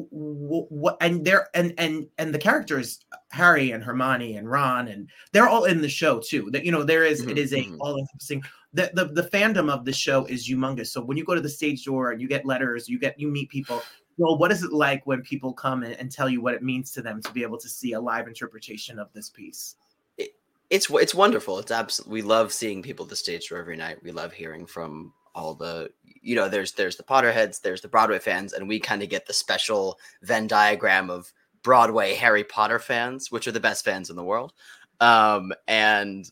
what 0.00 0.96
and 1.00 1.24
they're 1.24 1.48
and 1.54 1.74
and 1.76 2.06
and 2.18 2.34
the 2.34 2.38
characters 2.38 3.00
harry 3.30 3.72
and 3.72 3.84
hermione 3.84 4.36
and 4.36 4.50
ron 4.50 4.88
and 4.88 5.08
they're 5.32 5.48
all 5.48 5.64
in 5.64 5.82
the 5.82 5.88
show 5.88 6.18
too. 6.18 6.50
That 6.50 6.64
you 6.64 6.72
know 6.72 6.82
there 6.82 7.04
is, 7.04 7.20
mm-hmm, 7.20 7.30
it 7.30 7.38
is 7.38 7.52
a 7.52 7.58
mm-hmm. 7.58 7.80
all-encompassing 7.80 8.42
the, 8.72 8.90
the 8.94 9.06
the 9.06 9.28
fandom 9.28 9.70
of 9.70 9.84
the 9.84 9.92
show 9.92 10.24
is 10.26 10.48
humongous. 10.48 10.88
So 10.88 11.02
when 11.02 11.16
you 11.16 11.24
go 11.24 11.34
to 11.34 11.40
the 11.40 11.48
stage 11.48 11.84
door 11.84 12.10
and 12.10 12.20
you 12.20 12.28
get 12.28 12.46
letters 12.46 12.88
you 12.88 12.98
get 12.98 13.18
you 13.20 13.28
meet 13.28 13.50
people 13.50 13.82
well 14.16 14.38
what 14.38 14.50
is 14.50 14.62
it 14.62 14.72
like 14.72 15.06
when 15.06 15.20
people 15.22 15.52
come 15.52 15.82
and, 15.82 15.94
and 15.94 16.10
tell 16.10 16.28
you 16.28 16.40
what 16.40 16.54
it 16.54 16.62
means 16.62 16.90
to 16.92 17.02
them 17.02 17.20
to 17.22 17.32
be 17.32 17.42
able 17.42 17.58
to 17.58 17.68
see 17.68 17.92
a 17.92 18.00
live 18.00 18.26
interpretation 18.26 18.98
of 18.98 19.12
this 19.12 19.28
piece? 19.28 19.76
It, 20.16 20.30
it's 20.70 20.88
it's 20.90 21.14
wonderful. 21.14 21.58
It's 21.58 21.70
absolutely 21.70 22.22
we 22.22 22.22
love 22.22 22.52
seeing 22.52 22.82
people 22.82 23.04
at 23.04 23.10
the 23.10 23.16
stage 23.16 23.48
door 23.48 23.58
every 23.58 23.76
night. 23.76 24.02
We 24.02 24.10
love 24.10 24.32
hearing 24.32 24.64
from 24.64 25.12
all 25.34 25.54
the 25.54 25.90
you 26.04 26.34
know 26.34 26.48
there's 26.48 26.72
there's 26.72 26.96
the 26.96 27.02
potterheads 27.02 27.60
there's 27.60 27.80
the 27.80 27.88
broadway 27.88 28.18
fans 28.18 28.52
and 28.52 28.68
we 28.68 28.78
kind 28.78 29.02
of 29.02 29.08
get 29.08 29.26
the 29.26 29.32
special 29.32 29.98
venn 30.22 30.46
diagram 30.46 31.10
of 31.10 31.32
broadway 31.62 32.14
harry 32.14 32.44
potter 32.44 32.78
fans 32.78 33.30
which 33.30 33.46
are 33.46 33.52
the 33.52 33.60
best 33.60 33.84
fans 33.84 34.10
in 34.10 34.16
the 34.16 34.24
world 34.24 34.52
um 35.00 35.52
and 35.66 36.30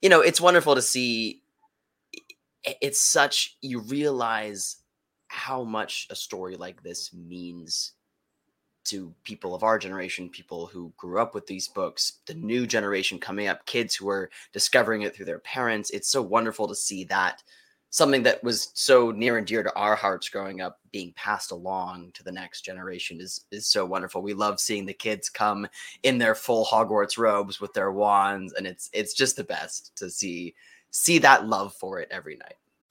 you 0.00 0.08
know 0.08 0.20
it's 0.20 0.40
wonderful 0.40 0.74
to 0.74 0.82
see 0.82 1.42
it's 2.80 3.00
such 3.00 3.56
you 3.60 3.80
realize 3.80 4.76
how 5.28 5.64
much 5.64 6.06
a 6.10 6.14
story 6.14 6.56
like 6.56 6.82
this 6.82 7.12
means 7.12 7.92
to 8.84 9.14
people 9.22 9.54
of 9.54 9.62
our 9.62 9.78
generation, 9.78 10.28
people 10.28 10.66
who 10.66 10.92
grew 10.96 11.20
up 11.20 11.34
with 11.34 11.46
these 11.46 11.68
books, 11.68 12.20
the 12.26 12.34
new 12.34 12.66
generation 12.66 13.18
coming 13.18 13.46
up, 13.46 13.64
kids 13.64 13.94
who 13.94 14.08
are 14.08 14.28
discovering 14.52 15.02
it 15.02 15.14
through 15.14 15.24
their 15.26 15.38
parents. 15.38 15.90
It's 15.90 16.08
so 16.08 16.20
wonderful 16.20 16.68
to 16.68 16.74
see 16.74 17.04
that 17.04 17.42
something 17.92 18.22
that 18.22 18.42
was 18.42 18.70
so 18.72 19.10
near 19.10 19.36
and 19.36 19.46
dear 19.46 19.62
to 19.62 19.74
our 19.76 19.94
hearts 19.94 20.30
growing 20.30 20.62
up 20.62 20.80
being 20.92 21.12
passed 21.14 21.52
along 21.52 22.10
to 22.14 22.24
the 22.24 22.32
next 22.32 22.62
generation 22.62 23.20
is 23.20 23.44
is 23.52 23.68
so 23.68 23.84
wonderful. 23.84 24.22
We 24.22 24.32
love 24.32 24.58
seeing 24.58 24.86
the 24.86 24.94
kids 24.94 25.28
come 25.28 25.68
in 26.02 26.16
their 26.16 26.34
full 26.34 26.64
Hogwarts 26.64 27.18
robes 27.18 27.60
with 27.60 27.72
their 27.74 27.92
wands 27.92 28.54
and 28.54 28.66
it's 28.66 28.88
it's 28.94 29.12
just 29.12 29.36
the 29.36 29.44
best 29.44 29.94
to 29.96 30.10
see 30.10 30.54
see 30.90 31.18
that 31.18 31.46
love 31.46 31.74
for 31.74 32.00
it 32.00 32.08
every 32.10 32.36
night. 32.36 32.56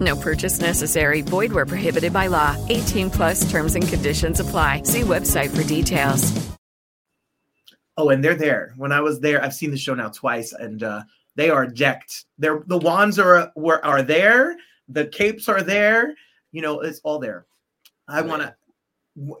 No 0.00 0.16
purchase 0.16 0.60
necessary. 0.60 1.20
Void 1.20 1.52
where 1.52 1.66
prohibited 1.66 2.12
by 2.12 2.28
law. 2.28 2.56
18 2.68 3.10
plus 3.10 3.50
terms 3.50 3.74
and 3.74 3.86
conditions 3.86 4.40
apply. 4.40 4.82
See 4.84 5.02
website 5.02 5.54
for 5.54 5.62
details. 5.68 6.54
Oh, 7.96 8.08
and 8.08 8.24
they're 8.24 8.34
there. 8.34 8.74
When 8.76 8.92
I 8.92 9.00
was 9.00 9.20
there, 9.20 9.42
I've 9.42 9.54
seen 9.54 9.70
the 9.70 9.76
show 9.76 9.94
now 9.94 10.08
twice, 10.08 10.52
and 10.52 10.82
uh, 10.82 11.02
they 11.36 11.48
are 11.50 11.66
decked. 11.66 12.24
They're 12.38 12.62
the 12.66 12.78
wands 12.78 13.18
are 13.18 13.52
were 13.54 13.84
are 13.84 14.02
there. 14.02 14.56
The 14.88 15.06
capes 15.06 15.48
are 15.48 15.62
there. 15.62 16.14
You 16.50 16.62
know, 16.62 16.80
it's 16.80 17.00
all 17.04 17.18
there. 17.18 17.46
I 18.08 18.22
want 18.22 18.42
to. 18.42 18.54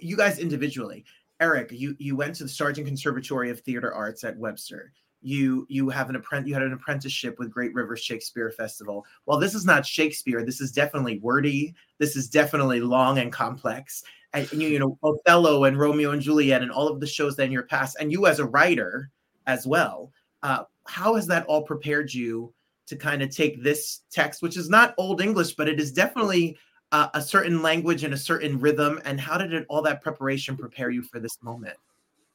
You 0.00 0.16
guys 0.16 0.38
individually, 0.38 1.04
Erik. 1.40 1.72
You 1.72 1.96
you 1.98 2.14
went 2.14 2.36
to 2.36 2.44
the 2.44 2.48
Sargent 2.48 2.86
Conservatory 2.86 3.50
of 3.50 3.60
Theater 3.60 3.92
Arts 3.92 4.22
at 4.22 4.36
Webster 4.36 4.92
you 5.24 5.66
you 5.68 5.88
have 5.88 6.10
an 6.10 6.16
apprentice 6.16 6.48
you 6.48 6.54
had 6.54 6.62
an 6.62 6.72
apprenticeship 6.72 7.38
with 7.38 7.50
Great 7.50 7.74
River 7.74 7.96
Shakespeare 7.96 8.50
Festival. 8.50 9.06
Well, 9.26 9.38
this 9.38 9.54
is 9.54 9.64
not 9.64 9.86
Shakespeare. 9.86 10.44
This 10.44 10.60
is 10.60 10.70
definitely 10.70 11.18
wordy. 11.20 11.74
This 11.98 12.14
is 12.14 12.28
definitely 12.28 12.80
long 12.80 13.18
and 13.18 13.32
complex. 13.32 14.04
And 14.34 14.50
you, 14.52 14.68
you 14.68 14.78
know 14.78 14.98
Othello 15.02 15.64
and 15.64 15.78
Romeo 15.78 16.10
and 16.10 16.20
Juliet 16.20 16.62
and 16.62 16.70
all 16.70 16.88
of 16.88 17.00
the 17.00 17.06
shows 17.06 17.36
that 17.36 17.44
in 17.44 17.52
your 17.52 17.62
past, 17.62 17.96
and 17.98 18.12
you 18.12 18.26
as 18.26 18.38
a 18.38 18.44
writer 18.44 19.10
as 19.46 19.66
well. 19.66 20.12
Uh, 20.42 20.64
how 20.86 21.14
has 21.14 21.26
that 21.28 21.46
all 21.46 21.62
prepared 21.62 22.12
you 22.12 22.52
to 22.86 22.96
kind 22.96 23.22
of 23.22 23.30
take 23.30 23.62
this 23.62 24.02
text, 24.10 24.42
which 24.42 24.56
is 24.56 24.68
not 24.68 24.94
Old 24.98 25.22
English, 25.22 25.54
but 25.54 25.68
it 25.68 25.80
is 25.80 25.90
definitely 25.90 26.58
uh, 26.92 27.08
a 27.14 27.22
certain 27.22 27.62
language 27.62 28.04
and 28.04 28.12
a 28.12 28.18
certain 28.18 28.58
rhythm? 28.58 29.00
And 29.06 29.18
how 29.18 29.38
did 29.38 29.54
it 29.54 29.64
all 29.68 29.80
that 29.82 30.02
preparation 30.02 30.56
prepare 30.56 30.90
you 30.90 31.02
for 31.02 31.18
this 31.18 31.38
moment? 31.42 31.76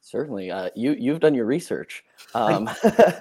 Certainly, 0.00 0.50
uh, 0.50 0.70
you 0.74 0.92
you've 0.98 1.20
done 1.20 1.34
your 1.34 1.46
research. 1.46 2.04
Um, 2.34 2.70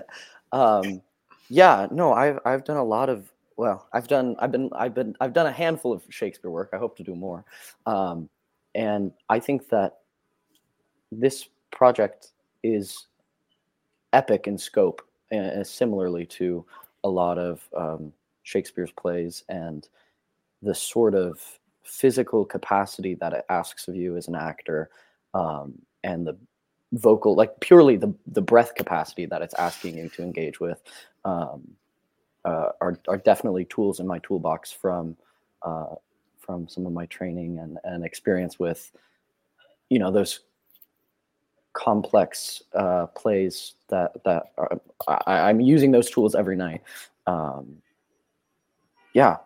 um, 0.51 1.01
yeah, 1.50 1.88
no, 1.91 2.13
I've 2.13 2.39
I've 2.45 2.63
done 2.63 2.77
a 2.77 2.83
lot 2.83 3.09
of 3.09 3.31
well, 3.57 3.88
I've 3.91 4.07
done 4.07 4.36
I've 4.39 4.51
been 4.51 4.69
I've 4.74 4.93
been 4.93 5.15
I've 5.19 5.33
done 5.33 5.48
a 5.48 5.51
handful 5.51 5.91
of 5.91 6.03
Shakespeare 6.09 6.51
work. 6.51 6.69
I 6.74 6.77
hope 6.77 6.95
to 6.98 7.03
do 7.03 7.15
more, 7.15 7.43
um, 7.86 8.29
and 8.75 9.12
I 9.29 9.39
think 9.39 9.69
that 9.69 10.00
this 11.12 11.50
project 11.71 12.31
is 12.63 13.07
epic 14.13 14.48
in 14.48 14.57
scope, 14.57 15.01
and 15.31 15.65
similarly 15.65 16.25
to 16.25 16.65
a 17.03 17.09
lot 17.09 17.38
of 17.38 17.67
um, 17.75 18.13
Shakespeare's 18.43 18.91
plays 18.91 19.43
and 19.50 19.88
the 20.62 20.75
sort 20.75 21.15
of 21.15 21.41
physical 21.83 22.45
capacity 22.45 23.15
that 23.15 23.33
it 23.33 23.45
asks 23.50 23.88
of 23.88 23.95
you 23.95 24.17
as 24.17 24.27
an 24.27 24.36
actor 24.36 24.89
um, 25.33 25.74
and 26.03 26.25
the 26.25 26.38
vocal 26.93 27.36
like 27.36 27.60
purely 27.60 27.96
the 27.98 28.13
the 28.27 28.41
breath 28.41 28.74
capacity 28.75 29.25
that 29.25 29.41
it's 29.41 29.53
asking 29.55 29.98
you 29.98 30.10
to 30.10 30.24
engage 30.24 30.60
with 30.60 30.81
um, 31.25 31.67
uh, 32.46 32.69
are, 32.81 33.00
are 33.08 33.17
definitely 33.17 33.65
tools 33.65 34.00
in 34.00 34.08
my 34.08 34.19
toolbox 34.19 34.72
from 34.72 35.15
uh, 35.62 35.96
from 36.38 36.67
some 36.67 36.86
of 36.86 36.93
my 36.93 37.05
training 37.08 37.60
and, 37.60 37.77
and 37.84 38.03
experience 38.03 38.58
with 38.58 38.91
you 39.89 40.00
know 40.00 40.12
those 40.12 40.39
complex 41.74 42.63
uh, 42.74 43.05
plays 43.08 43.75
that 43.89 44.12
that 44.24 44.51
are, 44.58 44.79
I, 45.08 45.50
am 45.50 45.62
using 45.62 45.91
those 45.91 46.10
tools 46.10 46.34
every 46.34 46.55
night. 46.55 46.81
Um, 47.27 47.77
yeah. 49.13 49.38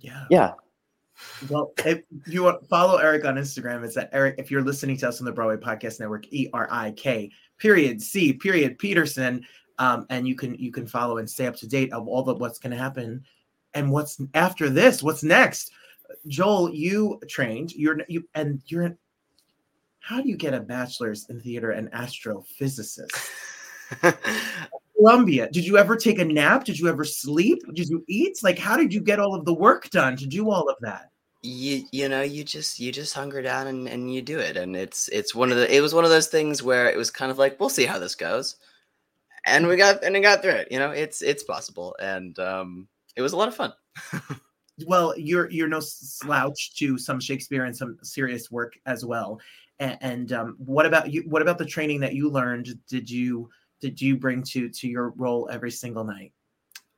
Yeah. 0.00 0.26
Yeah 0.30 0.52
Well, 1.48 1.72
if 1.84 2.02
you 2.26 2.44
want 2.44 2.66
follow 2.68 2.98
Erik 2.98 3.24
on 3.24 3.34
Instagram, 3.36 3.84
it's 3.84 3.96
at 3.96 4.10
Erik. 4.12 4.36
If 4.38 4.50
you're 4.50 4.62
listening 4.62 4.96
to 4.98 5.08
us 5.08 5.20
on 5.20 5.24
the 5.24 5.32
Broadway 5.32 5.56
Podcast 5.56 6.00
Network, 6.00 6.32
E 6.32 6.48
R 6.52 6.68
I 6.70 6.92
K 6.92 7.30
period 7.58 8.00
C 8.00 8.32
period 8.32 8.78
Peterson, 8.78 9.44
um, 9.78 10.06
and 10.10 10.26
you 10.26 10.34
can 10.34 10.54
you 10.54 10.70
can 10.70 10.86
follow 10.86 11.18
and 11.18 11.28
stay 11.28 11.46
up 11.46 11.56
to 11.56 11.68
date 11.68 11.92
of 11.92 12.06
all 12.06 12.22
the 12.22 12.34
what's 12.34 12.58
going 12.58 12.70
to 12.70 12.76
happen 12.76 13.24
and 13.74 13.90
what's 13.90 14.20
after 14.34 14.70
this. 14.70 15.02
What's 15.02 15.22
next? 15.22 15.72
Joel, 16.26 16.72
you 16.74 17.20
trained. 17.28 17.72
You're 17.72 17.98
you 18.08 18.28
and 18.34 18.60
you're. 18.66 18.96
How 20.00 20.20
do 20.20 20.28
you 20.28 20.36
get 20.36 20.54
a 20.54 20.60
bachelor's 20.60 21.28
in 21.28 21.40
theater 21.40 21.70
and 21.70 21.90
astrophysicist? 21.92 23.30
Columbia. 24.96 25.48
Did 25.50 25.64
you 25.64 25.78
ever 25.78 25.96
take 25.96 26.18
a 26.18 26.24
nap? 26.24 26.64
Did 26.64 26.78
you 26.78 26.88
ever 26.88 27.04
sleep? 27.04 27.62
Did 27.74 27.88
you 27.88 28.04
eat? 28.08 28.38
Like, 28.42 28.58
how 28.58 28.76
did 28.76 28.92
you 28.92 29.00
get 29.00 29.20
all 29.20 29.34
of 29.34 29.44
the 29.44 29.54
work 29.54 29.90
done 29.90 30.16
to 30.16 30.26
do 30.26 30.50
all 30.50 30.68
of 30.68 30.76
that? 30.80 31.11
You 31.42 31.84
you 31.90 32.08
know 32.08 32.22
you 32.22 32.44
just 32.44 32.78
you 32.78 32.92
just 32.92 33.14
hunker 33.14 33.42
down 33.42 33.66
and, 33.66 33.88
and 33.88 34.12
you 34.14 34.22
do 34.22 34.38
it 34.38 34.56
and 34.56 34.76
it's 34.76 35.08
it's 35.08 35.34
one 35.34 35.50
of 35.50 35.56
the 35.56 35.74
it 35.74 35.80
was 35.80 35.92
one 35.92 36.04
of 36.04 36.10
those 36.10 36.28
things 36.28 36.62
where 36.62 36.88
it 36.88 36.96
was 36.96 37.10
kind 37.10 37.32
of 37.32 37.38
like 37.38 37.58
we'll 37.58 37.68
see 37.68 37.84
how 37.84 37.98
this 37.98 38.14
goes. 38.14 38.56
And 39.44 39.66
we 39.66 39.76
got 39.76 40.04
and 40.04 40.14
we 40.14 40.20
got 40.20 40.40
through 40.42 40.52
it 40.52 40.68
you 40.70 40.78
know 40.78 40.90
it's 40.90 41.20
it's 41.20 41.42
possible 41.42 41.96
and 42.00 42.38
um 42.38 42.88
it 43.16 43.22
was 43.22 43.32
a 43.32 43.36
lot 43.36 43.48
of 43.48 43.56
fun. 43.56 43.72
Well 44.86 45.14
you're 45.18 45.50
you're 45.50 45.68
no 45.68 45.80
slouch 45.80 46.74
to 46.76 46.96
some 46.96 47.20
shakespeare 47.20 47.66
and 47.66 47.76
some 47.76 47.98
serious 48.02 48.50
work 48.50 48.72
as 48.86 49.04
well 49.04 49.38
and, 49.78 49.98
and 50.00 50.32
um, 50.32 50.56
what 50.58 50.86
about 50.86 51.12
you 51.12 51.22
what 51.28 51.42
about 51.42 51.58
the 51.58 51.66
training 51.66 52.00
that 52.00 52.14
you 52.14 52.30
learned 52.30 52.78
did 52.88 53.10
you 53.10 53.50
did 53.80 54.00
you 54.00 54.16
bring 54.16 54.42
to 54.44 54.68
to 54.68 54.88
your 54.88 55.10
role 55.10 55.48
every 55.50 55.70
single 55.70 56.04
night? 56.04 56.32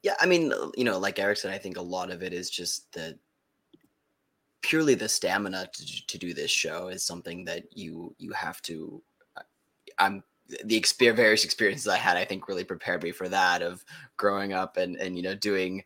Yeah 0.02 0.14
i 0.20 0.26
mean 0.26 0.52
you 0.76 0.84
know 0.84 0.98
like 0.98 1.18
erik 1.18 1.38
said 1.38 1.52
i 1.52 1.58
think 1.58 1.78
a 1.78 1.82
lot 1.82 2.10
of 2.10 2.22
it 2.22 2.32
is 2.32 2.50
just 2.50 2.92
the 2.92 3.18
purely 4.64 4.94
the 4.94 5.08
stamina 5.08 5.68
to, 5.74 6.06
to 6.06 6.16
do 6.16 6.32
this 6.32 6.50
show 6.50 6.88
is 6.88 7.04
something 7.04 7.44
that 7.44 7.64
you 7.70 8.14
you 8.18 8.32
have 8.32 8.62
to 8.62 9.02
uh, 9.36 9.42
i'm 9.98 10.24
the 10.64 10.80
exper- 10.80 11.14
various 11.14 11.44
experiences 11.44 11.86
i 11.86 11.98
had 11.98 12.16
i 12.16 12.24
think 12.24 12.48
really 12.48 12.64
prepared 12.64 13.02
me 13.02 13.12
for 13.12 13.28
that 13.28 13.60
of 13.60 13.84
growing 14.16 14.54
up 14.54 14.78
and 14.78 14.96
and 14.96 15.18
you 15.18 15.22
know 15.22 15.34
doing 15.34 15.84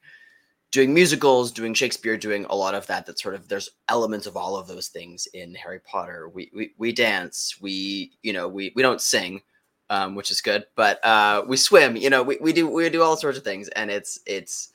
doing 0.71 0.95
musicals 0.95 1.51
doing 1.51 1.75
shakespeare 1.75 2.17
doing 2.17 2.47
a 2.51 2.55
lot 2.55 2.73
of 2.73 2.87
that 2.87 3.05
that 3.05 3.19
sort 3.19 3.35
of 3.35 3.49
there's 3.49 3.71
elements 3.89 4.29
of 4.29 4.37
all 4.37 4.57
of 4.57 4.69
those 4.69 4.87
things 4.89 5.27
in 5.35 5.57
harry 5.57 5.81
potter. 5.81 6.29
We 6.29 6.49
we, 6.55 6.73
we 6.79 6.93
dance 6.93 7.57
we 7.61 8.13
you 8.23 8.33
know 8.33 8.47
we 8.47 8.73
we 8.77 8.83
don't 8.83 9.01
sing 9.01 9.43
um, 9.91 10.15
which 10.15 10.31
is 10.31 10.41
good 10.41 10.67
but 10.77 11.05
uh 11.05 11.43
we 11.49 11.57
swim 11.57 11.97
you 11.97 12.11
know 12.11 12.23
we, 12.23 12.39
we 12.41 12.53
do 12.53 12.69
we 12.69 12.89
do 12.91 13.03
all 13.03 13.17
sorts 13.17 13.39
of 13.39 13.45
things 13.45 13.67
and 13.71 13.91
it's 13.91 14.21
it's 14.25 14.71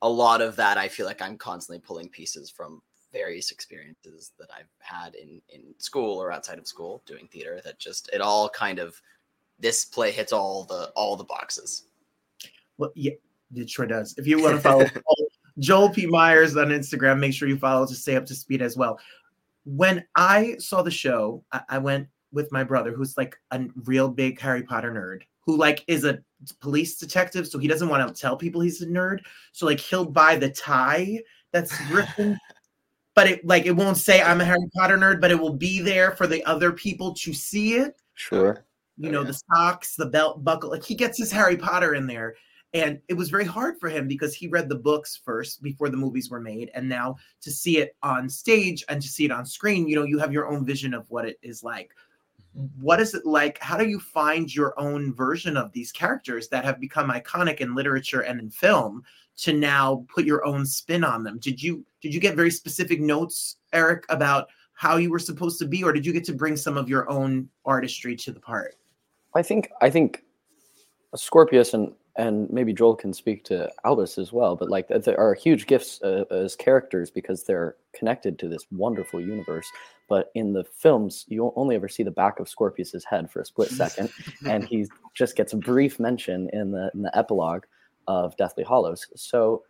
a 0.00 0.08
lot 0.08 0.40
of 0.40 0.56
that 0.56 0.78
i 0.78 0.88
feel 0.88 1.04
like 1.04 1.20
i'm 1.20 1.36
constantly 1.36 1.80
pulling 1.84 2.08
pieces 2.08 2.48
from 2.48 2.80
various 3.12 3.50
experiences 3.50 4.32
that 4.38 4.48
I've 4.56 4.70
had 4.78 5.14
in 5.14 5.40
in 5.48 5.74
school 5.78 6.20
or 6.20 6.32
outside 6.32 6.58
of 6.58 6.66
school 6.66 7.02
doing 7.06 7.28
theater 7.32 7.60
that 7.64 7.78
just 7.78 8.10
it 8.12 8.20
all 8.20 8.48
kind 8.48 8.78
of 8.78 9.00
this 9.58 9.84
play 9.84 10.10
hits 10.10 10.32
all 10.32 10.64
the 10.64 10.90
all 10.96 11.16
the 11.16 11.24
boxes. 11.24 11.84
Well, 12.78 12.92
yeah, 12.94 13.12
it 13.54 13.68
sure 13.68 13.86
does. 13.86 14.14
If 14.16 14.26
you 14.26 14.40
want 14.42 14.56
to 14.56 14.60
follow 14.62 14.86
Joel 15.58 15.90
P. 15.90 16.06
Meyers 16.06 16.56
on 16.56 16.68
Instagram, 16.68 17.18
make 17.18 17.34
sure 17.34 17.48
you 17.48 17.58
follow 17.58 17.86
to 17.86 17.94
stay 17.94 18.16
up 18.16 18.26
to 18.26 18.34
speed 18.34 18.62
as 18.62 18.76
well. 18.76 18.98
When 19.64 20.04
I 20.16 20.56
saw 20.58 20.82
the 20.82 20.90
show, 20.90 21.44
I, 21.52 21.60
I 21.68 21.78
went 21.78 22.08
with 22.32 22.50
my 22.52 22.64
brother, 22.64 22.92
who's 22.92 23.16
like 23.16 23.36
a 23.50 23.66
real 23.84 24.08
big 24.08 24.40
Harry 24.40 24.62
Potter 24.62 24.92
nerd, 24.92 25.22
who 25.44 25.56
like 25.56 25.84
is 25.86 26.04
a 26.04 26.20
police 26.60 26.96
detective, 26.96 27.46
so 27.46 27.58
he 27.58 27.68
doesn't 27.68 27.88
want 27.88 28.06
to 28.06 28.20
tell 28.20 28.36
people 28.36 28.60
he's 28.60 28.80
a 28.80 28.86
nerd. 28.86 29.18
So 29.52 29.66
like 29.66 29.80
he'll 29.80 30.06
buy 30.06 30.36
the 30.36 30.50
tie 30.50 31.20
that's 31.52 31.78
written 31.90 32.38
but 33.14 33.28
it 33.28 33.44
like 33.44 33.66
it 33.66 33.72
won't 33.72 33.96
say 33.96 34.22
I'm 34.22 34.40
a 34.40 34.44
Harry 34.44 34.68
Potter 34.76 34.96
nerd, 34.96 35.20
but 35.20 35.30
it 35.30 35.38
will 35.38 35.54
be 35.54 35.80
there 35.80 36.12
for 36.12 36.26
the 36.26 36.44
other 36.44 36.72
people 36.72 37.14
to 37.14 37.32
see 37.32 37.74
it. 37.74 38.00
Sure. 38.14 38.64
You 38.96 39.10
know, 39.10 39.24
the 39.24 39.38
socks, 39.54 39.96
the 39.96 40.06
belt 40.06 40.44
buckle, 40.44 40.70
like 40.70 40.84
he 40.84 40.94
gets 40.94 41.16
his 41.16 41.32
Harry 41.32 41.56
Potter 41.56 41.94
in 41.94 42.06
there. 42.06 42.34
And 42.72 43.00
it 43.08 43.14
was 43.14 43.30
very 43.30 43.46
hard 43.46 43.80
for 43.80 43.88
him 43.88 44.06
because 44.06 44.34
he 44.34 44.46
read 44.46 44.68
the 44.68 44.76
books 44.76 45.20
first 45.24 45.62
before 45.62 45.88
the 45.88 45.96
movies 45.96 46.30
were 46.30 46.40
made. 46.40 46.70
And 46.74 46.88
now 46.88 47.16
to 47.40 47.50
see 47.50 47.78
it 47.78 47.96
on 48.02 48.28
stage 48.28 48.84
and 48.88 49.02
to 49.02 49.08
see 49.08 49.24
it 49.24 49.32
on 49.32 49.44
screen, 49.44 49.88
you 49.88 49.96
know, 49.96 50.04
you 50.04 50.18
have 50.18 50.32
your 50.32 50.48
own 50.48 50.64
vision 50.64 50.94
of 50.94 51.10
what 51.10 51.24
it 51.24 51.38
is 51.42 51.64
like. 51.64 51.90
What 52.52 53.00
is 53.00 53.14
it 53.14 53.24
like? 53.24 53.58
How 53.58 53.76
do 53.76 53.88
you 53.88 54.00
find 54.00 54.52
your 54.52 54.78
own 54.78 55.14
version 55.14 55.56
of 55.56 55.72
these 55.72 55.92
characters 55.92 56.48
that 56.48 56.64
have 56.64 56.80
become 56.80 57.10
iconic 57.10 57.58
in 57.60 57.74
literature 57.74 58.22
and 58.22 58.40
in 58.40 58.50
film 58.50 59.04
to 59.40 59.54
now 59.54 60.04
put 60.12 60.24
your 60.24 60.44
own 60.44 60.66
spin 60.66 61.02
on 61.02 61.24
them 61.24 61.38
did 61.38 61.62
you 61.62 61.84
did 62.00 62.12
you 62.12 62.20
get 62.20 62.36
very 62.36 62.50
specific 62.50 63.00
notes 63.00 63.56
Erik, 63.72 64.04
about 64.08 64.48
how 64.74 64.96
you 64.96 65.10
were 65.10 65.18
supposed 65.18 65.58
to 65.58 65.66
be 65.66 65.82
or 65.82 65.92
did 65.92 66.04
you 66.04 66.12
get 66.12 66.24
to 66.24 66.32
bring 66.32 66.56
some 66.56 66.76
of 66.76 66.88
your 66.88 67.08
own 67.10 67.48
artistry 67.64 68.14
to 68.16 68.32
the 68.32 68.40
part 68.40 68.76
i 69.34 69.42
think 69.42 69.70
i 69.80 69.88
think 69.88 70.24
scorpius 71.14 71.74
and 71.74 71.92
and 72.20 72.50
maybe 72.50 72.72
joel 72.72 72.94
can 72.94 73.12
speak 73.12 73.44
to 73.44 73.70
albus 73.84 74.18
as 74.18 74.32
well 74.32 74.54
but 74.56 74.70
like 74.70 74.86
there 74.88 75.18
are 75.18 75.34
huge 75.34 75.66
gifts 75.66 76.00
uh, 76.02 76.24
as 76.30 76.54
characters 76.54 77.10
because 77.10 77.44
they're 77.44 77.76
connected 77.92 78.38
to 78.38 78.48
this 78.48 78.66
wonderful 78.70 79.20
universe. 79.20 79.70
But 80.08 80.30
in 80.34 80.52
the 80.52 80.64
films 80.64 81.24
you 81.28 81.52
only 81.56 81.76
ever 81.76 81.88
see 81.88 82.02
the 82.02 82.10
back 82.10 82.40
of 82.40 82.48
scorpius's 82.48 83.04
head 83.04 83.30
for 83.30 83.40
a 83.40 83.44
split 83.44 83.70
second 83.70 84.10
and 84.46 84.64
he 84.64 84.86
just 85.14 85.36
gets 85.36 85.52
a 85.52 85.56
brief 85.56 86.00
mention 86.00 86.48
in 86.52 86.72
the 86.72 86.90
in 86.94 87.02
the 87.02 87.16
epilogue 87.16 87.64
of 88.08 88.36
Deathly 88.36 88.64
Hallows. 88.64 89.06
So 89.14 89.62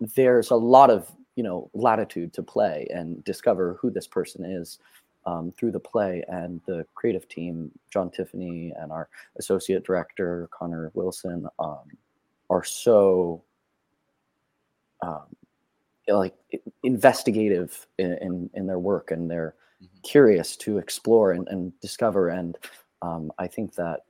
there's 0.00 0.50
a 0.50 0.56
lot 0.56 0.90
of 0.90 1.10
you 1.36 1.42
know 1.42 1.70
latitude 1.72 2.32
to 2.34 2.42
play 2.42 2.86
and 2.90 3.24
discover 3.24 3.78
who 3.80 3.90
this 3.90 4.06
person 4.06 4.44
is 4.44 4.78
um, 5.26 5.52
through 5.56 5.72
the 5.72 5.80
play 5.80 6.24
and 6.28 6.60
the 6.66 6.86
creative 6.94 7.28
team, 7.28 7.70
John 7.90 8.10
Tiffany 8.10 8.72
and 8.78 8.92
our 8.92 9.08
associate 9.38 9.84
director 9.84 10.48
Connor 10.50 10.90
Wilson, 10.94 11.46
um, 11.58 11.84
are 12.50 12.64
so 12.64 13.42
um, 15.02 15.24
like 16.08 16.34
investigative 16.82 17.86
in, 17.98 18.12
in, 18.20 18.50
in 18.54 18.66
their 18.66 18.78
work 18.78 19.10
and 19.10 19.30
they're 19.30 19.54
mm-hmm. 19.82 20.00
curious 20.02 20.56
to 20.56 20.78
explore 20.78 21.32
and, 21.32 21.48
and 21.48 21.78
discover. 21.80 22.28
And 22.28 22.56
um, 23.02 23.32
I 23.38 23.46
think 23.46 23.74
that 23.74 24.00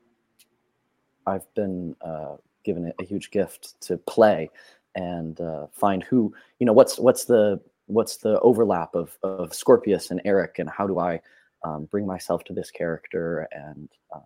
I've 1.26 1.52
been 1.54 1.96
uh, 2.00 2.36
given 2.64 2.86
a, 2.86 3.02
a 3.02 3.04
huge 3.04 3.30
gift 3.30 3.80
to 3.82 3.96
play 3.98 4.50
and 4.96 5.40
uh, 5.40 5.66
find 5.72 6.02
who 6.04 6.32
you 6.58 6.66
know 6.66 6.72
what's 6.72 6.98
what's 6.98 7.24
the 7.24 7.60
what's 7.86 8.18
the 8.18 8.40
overlap 8.40 8.94
of 8.94 9.16
of 9.22 9.54
Scorpius 9.54 10.10
and 10.10 10.20
Erik, 10.24 10.58
and 10.58 10.68
how 10.68 10.86
do 10.86 10.98
I 10.98 11.20
um, 11.64 11.86
bring 11.86 12.06
myself 12.06 12.44
to 12.44 12.52
this 12.52 12.70
character? 12.70 13.48
And 13.52 13.88
um, 14.14 14.22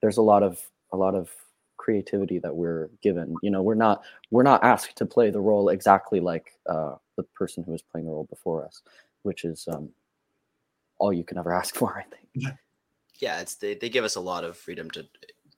there's 0.00 0.18
a 0.18 0.22
lot 0.22 0.42
of 0.42 0.60
a 0.92 0.96
lot 0.96 1.14
of 1.14 1.30
creativity 1.76 2.38
that 2.38 2.54
we're 2.54 2.90
given. 3.02 3.34
You 3.42 3.50
know 3.50 3.62
we're 3.62 3.74
not 3.74 4.02
we're 4.30 4.42
not 4.42 4.62
asked 4.64 4.96
to 4.96 5.06
play 5.06 5.30
the 5.30 5.40
role 5.40 5.68
exactly 5.68 6.20
like 6.20 6.52
uh, 6.68 6.96
the 7.16 7.22
person 7.22 7.64
who 7.64 7.72
was 7.72 7.82
playing 7.82 8.06
the 8.06 8.12
role 8.12 8.26
before 8.30 8.64
us 8.64 8.82
which 9.22 9.44
is 9.44 9.66
um, 9.68 9.90
all 10.98 11.12
you 11.12 11.24
can 11.24 11.38
ever 11.38 11.52
ask 11.52 11.74
for 11.76 11.96
I 11.96 12.04
think. 12.04 12.56
Yeah. 13.18 13.40
It's 13.40 13.54
they, 13.54 13.74
they 13.74 13.88
give 13.88 14.04
us 14.04 14.16
a 14.16 14.20
lot 14.20 14.44
of 14.44 14.56
freedom 14.56 14.90
to 14.90 15.06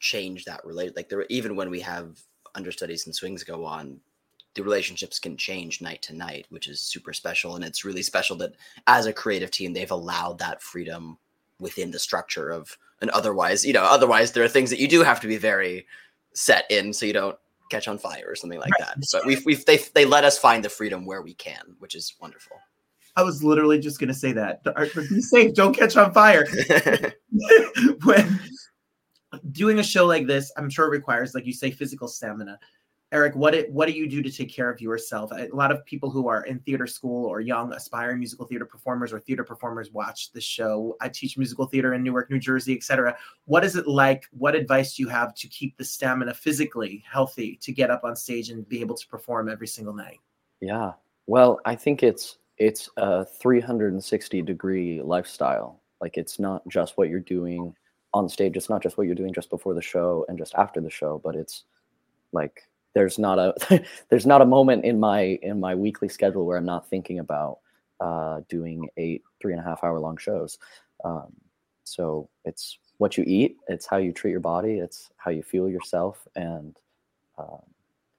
change 0.01 0.45
that 0.45 0.65
relate 0.67 0.95
like 0.97 1.09
there 1.09 1.25
even 1.31 1.57
when 1.57 1.71
we 1.71 1.81
have 1.81 2.21
understudies 2.55 3.07
and 3.07 3.15
swings 3.15 3.43
go 3.43 3.65
on 3.65 3.99
the 4.55 4.63
relationships 4.63 5.19
can 5.19 5.37
change 5.37 5.81
night 5.81 6.03
to 6.03 6.15
night 6.15 6.47
which 6.51 6.69
is 6.69 6.81
super 6.81 7.13
special 7.13 7.57
and 7.57 7.65
it's 7.65 7.85
really 7.85 8.03
special 8.03 8.37
that 8.37 8.55
as 8.87 9.07
a 9.07 9.13
creative 9.13 9.51
team 9.51 9.73
they've 9.73 9.91
allowed 9.91 10.39
that 10.39 10.63
freedom 10.63 11.19
within 11.59 11.91
the 11.91 11.99
structure 11.99 12.51
of 12.51 12.77
an 13.01 13.11
otherwise 13.13 13.65
you 13.65 13.73
know 13.73 13.83
otherwise 13.83 14.33
there 14.33 14.45
are 14.45 14.49
things 14.49 14.71
that 14.71 14.81
you 14.81 14.89
do 14.89 15.03
have 15.03 15.21
to 15.21 15.29
be 15.29 15.37
very 15.37 15.87
set 16.35 16.65
in 16.71 16.93
so 16.93 17.07
you 17.07 17.13
don't 17.13 17.39
catch 17.71 17.89
on 17.89 17.99
fire 17.99 18.25
or 18.29 18.37
something 18.37 18.61
like 18.61 18.73
right. 18.79 18.89
that 18.97 19.05
but 19.13 19.27
we've, 19.27 19.45
we've 19.47 19.65
they, 19.65 19.79
they 19.95 20.05
let 20.05 20.25
us 20.25 20.39
find 20.39 20.65
the 20.65 20.69
freedom 20.69 21.07
where 21.07 21.23
we 21.23 21.35
can 21.35 21.77
which 21.79 21.95
is 21.95 22.15
wonderful 22.21 22.57
I 23.17 23.23
was 23.23 23.45
literally 23.45 23.79
just 23.79 24.01
going 24.01 24.09
to 24.09 24.15
say 24.15 24.33
that. 24.33 24.61
Uh, 24.67 24.87
be 24.97 25.21
safe. 25.21 25.55
Don't 25.55 25.73
catch 25.73 25.97
on 25.97 26.13
fire. 26.13 26.47
when 28.03 28.41
doing 29.53 29.79
a 29.79 29.83
show 29.83 30.07
like 30.07 30.27
this, 30.27 30.53
I'm 30.57 30.69
sure 30.69 30.91
requires, 30.91 31.35
like 31.35 31.47
you 31.47 31.53
say, 31.53 31.71
physical 31.71 32.09
stamina. 32.09 32.59
Erik, 33.15 33.37
what 33.37 33.55
it, 33.55 33.71
what 33.71 33.87
do 33.87 33.93
you 33.93 34.09
do 34.09 34.23
to 34.23 34.31
take 34.31 34.53
care 34.53 34.69
of 34.69 34.81
yourself? 34.81 35.31
A 35.31 35.49
lot 35.53 35.71
of 35.71 35.85
people 35.85 36.11
who 36.11 36.27
are 36.27 36.43
in 36.47 36.59
theater 36.59 36.89
school 36.89 37.27
or 37.27 37.41
young 37.41 37.73
aspiring 37.73 38.19
musical 38.19 38.45
theater 38.45 38.67
performers 38.67 39.13
or 39.13 39.21
theater 39.21 39.45
performers 39.45 39.93
watch 39.93 40.33
the 40.33 40.41
show. 40.41 40.97
I 41.01 41.11
teach 41.11 41.39
musical 41.39 41.67
theater 41.67 41.95
in 41.95 42.03
Newark, 42.03 42.29
New 42.29 42.41
Jersey, 42.41 42.75
etc. 42.75 43.17
What 43.45 43.65
is 43.65 43.77
it 43.77 43.87
like? 43.87 44.25
What 44.33 44.57
advice 44.57 44.97
do 44.97 45.05
you 45.05 45.09
have 45.11 45.33
to 45.37 45.47
keep 45.47 45.77
the 45.77 45.85
stamina 45.85 46.35
physically 46.35 47.05
healthy 47.09 47.57
to 47.63 47.73
get 47.73 47.89
up 47.89 48.03
on 48.03 48.17
stage 48.17 48.51
and 48.51 48.69
be 48.69 48.81
able 48.81 48.97
to 48.97 49.07
perform 49.07 49.49
every 49.49 49.69
single 49.69 49.95
night? 49.95 50.19
Yeah, 50.61 50.95
well, 51.29 51.61
I 51.65 51.77
think 51.77 52.03
it's 52.03 52.39
it's 52.59 52.91
a 52.97 53.25
360 53.25 54.43
degree 54.43 55.01
lifestyle. 55.01 55.81
Like 56.01 56.17
it's 56.17 56.41
not 56.41 56.67
just 56.69 56.99
what 56.99 57.11
you're 57.11 57.21
doing 57.21 57.77
on 58.13 58.29
stage 58.29 58.57
it's 58.57 58.71
not 58.71 58.81
just 58.81 58.97
what 58.97 59.09
you're 59.09 59.17
doing 59.17 59.35
just 59.35 59.51
before 59.51 59.75
the 59.75 59.83
show 59.83 60.25
and 60.29 60.39
just 60.39 60.55
after 60.55 60.81
the 60.81 60.89
show 60.89 61.21
but 61.25 61.35
it's 61.35 61.65
like 62.33 62.63
there's 62.95 63.19
not 63.19 63.39
a 63.39 63.55
there's 64.09 64.27
not 64.27 64.41
a 64.41 64.47
moment 64.47 64.85
in 64.85 64.99
my 64.99 65.39
in 65.43 65.61
my 65.61 65.75
weekly 65.75 66.09
schedule 66.09 66.47
where 66.47 66.57
I'm 66.57 66.65
not 66.65 66.89
thinking 66.89 67.19
about 67.19 67.59
uh, 68.01 68.41
doing 68.49 68.89
eight 68.97 69.23
three 69.41 69.53
and 69.53 69.61
a 69.61 69.65
half 69.65 69.85
hour 69.85 69.99
long 69.99 70.17
shows. 70.17 70.59
Um, 71.05 71.33
so 71.85 72.29
it's 72.45 72.79
what 72.99 73.19
you 73.19 73.25
eat, 73.27 73.59
it's 73.69 73.87
how 73.87 73.99
you 73.99 74.13
treat 74.13 74.31
your 74.31 74.41
body, 74.41 74.79
it's 74.79 75.11
how 75.17 75.31
you 75.31 75.43
feel 75.43 75.69
yourself, 75.69 76.27
and 76.37 76.79
um, 77.37 77.63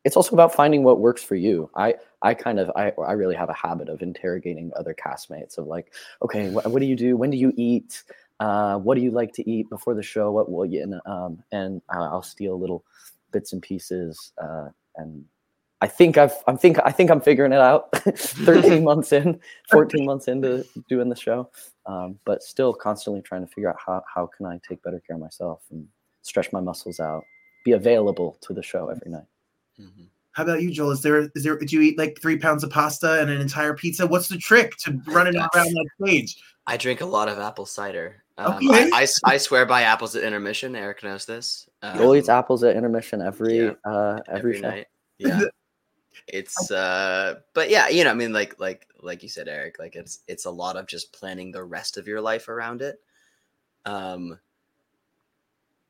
it's 0.04 0.16
also 0.16 0.36
about 0.36 0.54
finding 0.54 0.84
what 0.84 1.00
works 1.00 1.24
for 1.24 1.36
you. 1.36 1.70
I 1.76 1.96
I 2.22 2.34
kind 2.34 2.60
of 2.60 2.70
I 2.76 2.92
I 3.02 3.14
really 3.14 3.36
have 3.36 3.50
a 3.50 3.54
habit 3.54 3.90
of 3.90 4.02
interrogating 4.02 4.72
other 4.76 4.94
castmates 4.94 5.58
of 5.58 5.68
like, 5.68 5.94
okay, 6.22 6.50
what, 6.50 6.70
what 6.70 6.80
do 6.80 6.86
you 6.86 6.96
do? 6.96 7.18
When 7.18 7.32
do 7.32 7.38
you 7.38 7.54
eat? 7.56 8.04
Uh, 8.40 8.78
what 8.78 8.96
do 8.96 9.02
you 9.02 9.12
like 9.12 9.32
to 9.32 9.50
eat 9.50 9.70
before 9.70 9.94
the 9.94 10.04
show? 10.04 10.30
What 10.30 10.52
will 10.52 10.66
you? 10.66 10.84
And, 10.84 11.00
um, 11.06 11.42
and 11.54 11.82
I'll 11.90 12.22
steal 12.22 12.54
a 12.54 12.56
little 12.56 12.84
bits 13.36 13.52
and 13.52 13.62
pieces. 13.62 14.32
Uh, 14.42 14.70
and 14.96 15.26
I 15.82 15.88
think 15.88 16.18
I've 16.18 16.34
I'm 16.48 16.58
think 16.58 16.80
I 16.86 16.92
think 16.92 17.12
I'm 17.12 17.20
figuring 17.20 17.52
it 17.52 17.60
out. 17.60 17.92
13 18.16 18.82
months 18.90 19.12
in, 19.12 19.40
14 19.70 20.06
months 20.06 20.30
into 20.30 20.66
doing 20.88 21.10
the 21.10 21.18
show, 21.18 21.50
um, 21.86 22.18
but 22.24 22.42
still 22.42 22.74
constantly 22.74 23.22
trying 23.22 23.42
to 23.46 23.48
figure 23.48 23.70
out 23.70 23.76
how 23.86 24.02
how 24.12 24.26
can 24.26 24.46
I 24.46 24.60
take 24.68 24.82
better 24.84 25.02
care 25.06 25.18
of 25.18 25.22
myself 25.22 25.64
and 25.72 25.86
stretch 26.22 26.54
my 26.54 26.62
muscles 26.62 27.02
out, 27.02 27.26
be 27.66 27.74
available 27.74 28.38
to 28.42 28.54
the 28.54 28.64
show 28.64 28.88
every 28.88 29.12
night. 29.12 29.28
Mm-hmm. 29.80 30.06
How 30.32 30.44
about 30.44 30.62
you, 30.62 30.72
Joel? 30.72 30.92
Is 30.92 31.02
there 31.02 31.30
is 31.36 31.44
there? 31.44 31.58
Do 31.58 31.76
you 31.76 31.82
eat 31.82 31.98
like 31.98 32.20
three 32.22 32.38
pounds 32.38 32.64
of 32.64 32.70
pasta 32.70 33.20
and 33.20 33.30
an 33.30 33.42
entire 33.42 33.74
pizza? 33.74 34.08
What's 34.08 34.30
the 34.30 34.38
trick 34.38 34.78
to 34.78 34.98
running 35.08 35.36
around 35.36 35.52
that 35.74 35.90
stage? 36.02 36.38
I 36.68 36.78
drink 36.78 37.02
a 37.02 37.06
lot 37.06 37.28
of 37.28 37.38
apple 37.38 37.66
cider. 37.66 38.24
Um, 38.38 38.68
Okay. 38.70 38.90
I, 38.92 39.02
I, 39.02 39.34
I 39.34 39.38
swear 39.38 39.66
by 39.66 39.84
apples 39.84 40.16
at 40.16 40.24
intermission. 40.24 40.76
Erik 40.76 41.04
knows 41.04 41.26
this. 41.26 41.70
Um, 41.82 41.98
Joel 41.98 42.16
eats 42.18 42.30
apples 42.30 42.64
at 42.64 42.76
intermission 42.76 43.22
every 43.22 43.66
yeah, 43.66 43.74
uh, 43.86 44.20
every, 44.28 44.58
every 44.58 44.62
night. 44.62 44.88
Yeah. 45.18 45.44
it's 46.28 46.72
uh 46.72 47.36
but 47.54 47.70
yeah, 47.70 47.88
you 47.88 48.04
know, 48.04 48.12
I 48.12 48.16
mean 48.16 48.34
like 48.34 48.60
like 48.60 48.86
like 49.02 49.24
you 49.24 49.30
said, 49.30 49.48
Erik, 49.48 49.80
like 49.80 49.96
it's 49.96 50.20
it's 50.28 50.44
a 50.44 50.52
lot 50.52 50.76
of 50.76 50.88
just 50.88 51.14
planning 51.14 51.52
the 51.52 51.64
rest 51.64 51.98
of 51.98 52.06
your 52.06 52.20
life 52.20 52.50
around 52.50 52.82
it. 52.82 53.00
Um 53.86 54.38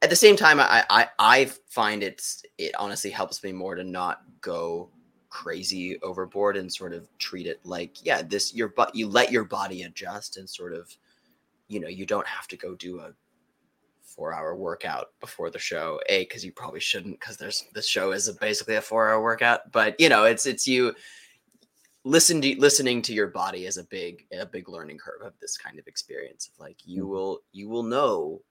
at 0.03 0.11
the 0.11 0.15
same 0.15 0.35
time, 0.35 0.59
I 0.59 0.85
I, 0.91 1.07
I 1.17 1.45
find 1.69 2.03
it's 2.03 2.43
it 2.59 2.73
honestly 2.77 3.09
helps 3.09 3.43
me 3.43 3.51
more 3.51 3.73
to 3.73 3.83
not 3.83 4.21
go 4.41 4.91
crazy 5.29 5.99
overboard 6.03 6.55
and 6.55 6.71
sort 6.71 6.93
of 6.93 7.09
treat 7.17 7.47
it 7.47 7.59
like 7.65 8.05
yeah 8.05 8.21
this 8.21 8.53
your 8.53 8.69
but 8.69 8.95
you 8.95 9.07
let 9.07 9.31
your 9.31 9.43
body 9.43 9.83
adjust 9.83 10.37
and 10.37 10.49
sort 10.49 10.71
of 10.71 10.95
you 11.67 11.79
know 11.79 11.87
you 11.87 12.05
don't 12.05 12.27
have 12.27 12.47
to 12.47 12.57
go 12.57 12.75
do 12.75 12.99
a 12.99 13.11
four 14.01 14.33
hour 14.33 14.55
workout 14.55 15.07
before 15.19 15.49
the 15.49 15.59
show 15.59 15.99
a 16.09 16.23
because 16.23 16.45
you 16.45 16.51
probably 16.51 16.79
shouldn't 16.79 17.19
because 17.19 17.37
there's 17.37 17.65
the 17.73 17.81
show 17.81 18.11
is 18.11 18.27
a, 18.27 18.33
basically 18.33 18.75
a 18.75 18.81
four 18.81 19.09
hour 19.09 19.21
workout 19.21 19.71
but 19.71 19.99
you 19.99 20.07
know 20.07 20.23
it's 20.23 20.45
it's 20.45 20.67
you 20.67 20.93
listen 22.03 22.39
to 22.41 22.59
listening 22.59 23.01
to 23.01 23.13
your 23.13 23.27
body 23.27 23.65
is 23.65 23.77
a 23.77 23.83
big 23.85 24.25
a 24.39 24.45
big 24.45 24.69
learning 24.69 24.97
curve 24.97 25.21
of 25.25 25.33
this 25.41 25.57
kind 25.57 25.79
of 25.79 25.87
experience 25.87 26.49
of 26.53 26.59
like 26.59 26.77
you 26.85 27.07
will 27.07 27.39
you 27.51 27.67
will 27.67 27.83
know 27.83 28.41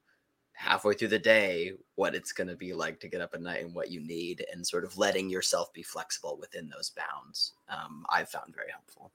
halfway 0.53 0.95
through 0.95 1.09
the 1.09 1.19
day 1.19 1.73
what 1.97 2.15
it's 2.15 2.33
going 2.33 2.47
to 2.47 2.55
be 2.55 2.73
like 2.73 3.01
to 3.01 3.09
get 3.09 3.21
up 3.21 3.35
at 3.35 3.41
night 3.41 3.65
and 3.65 3.75
what 3.75 3.91
you 3.91 4.01
need 4.01 4.45
and 4.53 4.65
sort 4.65 4.85
of 4.85 4.97
letting 4.97 5.29
yourself 5.29 5.73
be 5.73 5.83
flexible 5.83 6.37
within 6.41 6.69
those 6.69 6.91
bounds 6.91 7.55
um, 7.69 8.05
i've 8.11 8.29
found 8.29 8.55
very 8.55 8.71
helpful 8.71 9.11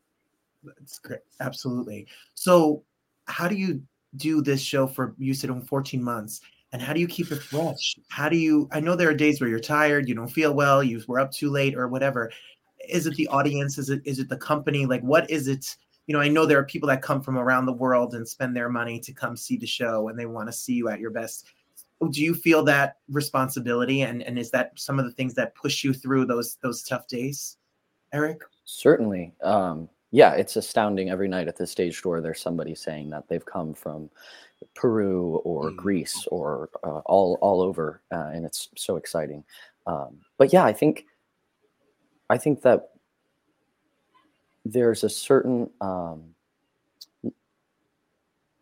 That's 0.63 0.99
great. 0.99 1.21
Absolutely. 1.39 2.07
So, 2.33 2.83
how 3.29 3.47
do 3.47 3.55
you 3.55 3.81
do 4.15 4.41
this 4.41 4.61
show 4.61 4.87
for 4.87 5.15
you 5.17 5.33
said 5.33 5.49
in 5.49 5.61
14 5.61 6.03
months? 6.03 6.41
And 6.71 6.81
how 6.81 6.93
do 6.93 6.99
you 6.99 7.07
keep 7.07 7.31
it 7.31 7.41
fresh? 7.41 7.97
How 8.09 8.29
do 8.29 8.37
you? 8.37 8.67
I 8.71 8.79
know 8.79 8.95
there 8.95 9.09
are 9.09 9.15
days 9.15 9.41
where 9.41 9.49
you're 9.49 9.59
tired, 9.59 10.07
you 10.07 10.13
don't 10.13 10.27
feel 10.27 10.53
well, 10.53 10.83
you 10.83 11.01
were 11.07 11.19
up 11.19 11.31
too 11.31 11.49
late, 11.49 11.75
or 11.75 11.87
whatever. 11.87 12.31
Is 12.87 13.07
it 13.07 13.15
the 13.15 13.27
audience? 13.27 13.77
Is 13.77 13.89
it 13.89 14.01
is 14.05 14.19
it 14.19 14.29
the 14.29 14.37
company? 14.37 14.85
Like, 14.85 15.01
what 15.01 15.29
is 15.31 15.47
it? 15.47 15.75
You 16.05 16.13
know, 16.13 16.21
I 16.21 16.27
know 16.27 16.45
there 16.45 16.59
are 16.59 16.65
people 16.65 16.87
that 16.89 17.01
come 17.01 17.21
from 17.21 17.37
around 17.37 17.65
the 17.65 17.73
world 17.73 18.13
and 18.13 18.27
spend 18.27 18.55
their 18.55 18.69
money 18.69 18.99
to 18.99 19.13
come 19.13 19.35
see 19.35 19.57
the 19.57 19.65
show, 19.65 20.09
and 20.09 20.19
they 20.19 20.25
want 20.25 20.47
to 20.47 20.53
see 20.53 20.73
you 20.73 20.89
at 20.89 20.99
your 20.99 21.11
best. 21.11 21.47
Do 22.11 22.21
you 22.21 22.35
feel 22.35 22.63
that 22.63 22.97
responsibility, 23.09 24.01
and 24.01 24.21
and 24.21 24.37
is 24.37 24.51
that 24.51 24.71
some 24.75 24.99
of 24.99 25.05
the 25.05 25.11
things 25.11 25.33
that 25.35 25.55
push 25.55 25.83
you 25.83 25.91
through 25.91 26.25
those 26.25 26.57
those 26.61 26.83
tough 26.83 27.07
days, 27.07 27.57
Erik? 28.13 28.41
Certainly. 28.65 29.33
Um, 29.41 29.89
yeah, 30.12 30.34
it's 30.34 30.56
astounding 30.56 31.10
every 31.10 31.28
night 31.28 31.48
at 31.48 31.58
the 31.58 31.67
stage 31.67 32.02
door. 32.02 32.22
There's 32.22 32.41
somebody 32.41 32.74
saying 32.76 33.10
that 33.12 33.28
they've 33.28 33.45
come 33.45 33.74
from 33.74 34.10
Peru 34.76 35.38
or 35.43 35.72
Greece 35.72 36.28
or 36.32 36.69
uh, 36.84 37.00
all 37.06 37.38
all 37.41 37.62
over, 37.62 38.02
uh, 38.12 38.32
and 38.34 38.45
it's 38.45 38.69
so 38.76 38.95
exciting. 38.95 39.43
Um, 39.86 40.17
but 40.38 40.52
yeah, 40.52 40.65
I 40.65 40.74
think 40.74 41.06
I 42.30 42.38
think 42.38 42.62
that 42.63 42.89
there's 44.65 45.04
a 45.04 45.10
certain 45.10 45.69
um, 45.80 46.24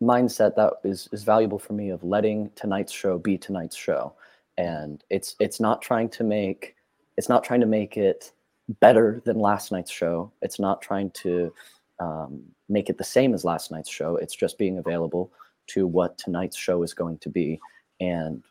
mindset 0.02 0.54
that 0.56 0.74
is 0.84 1.08
is 1.12 1.24
valuable 1.24 1.58
for 1.58 1.72
me 1.72 1.90
of 1.90 2.04
letting 2.04 2.50
tonight's 2.54 2.92
show 2.92 3.18
be 3.18 3.38
tonight's 3.38 3.76
show, 3.76 4.12
and 4.58 5.02
it's 5.10 5.34
it's 5.40 5.60
not 5.60 5.80
trying 5.80 6.08
to 6.10 6.24
make 6.24 6.76
it's 7.16 7.28
not 7.28 7.42
trying 7.42 7.60
to 7.60 7.66
make 7.66 7.96
it 7.96 8.32
better 8.80 9.22
than 9.24 9.38
last 9.38 9.72
night's 9.72 9.90
show. 9.90 10.30
It's 10.42 10.58
not 10.58 10.82
trying 10.82 11.10
to 11.10 11.52
um, 12.00 12.42
make 12.68 12.90
it 12.90 12.98
the 12.98 13.04
same 13.04 13.34
as 13.34 13.44
last 13.44 13.70
night's 13.70 13.90
show. 13.90 14.16
It's 14.16 14.34
just 14.34 14.58
being 14.58 14.78
available 14.78 15.30
to 15.68 15.86
what 15.86 16.18
tonight's 16.18 16.56
show 16.56 16.82
is 16.82 16.94
going 16.94 17.18
to 17.18 17.28
be. 17.28 17.60
And 18.00 18.42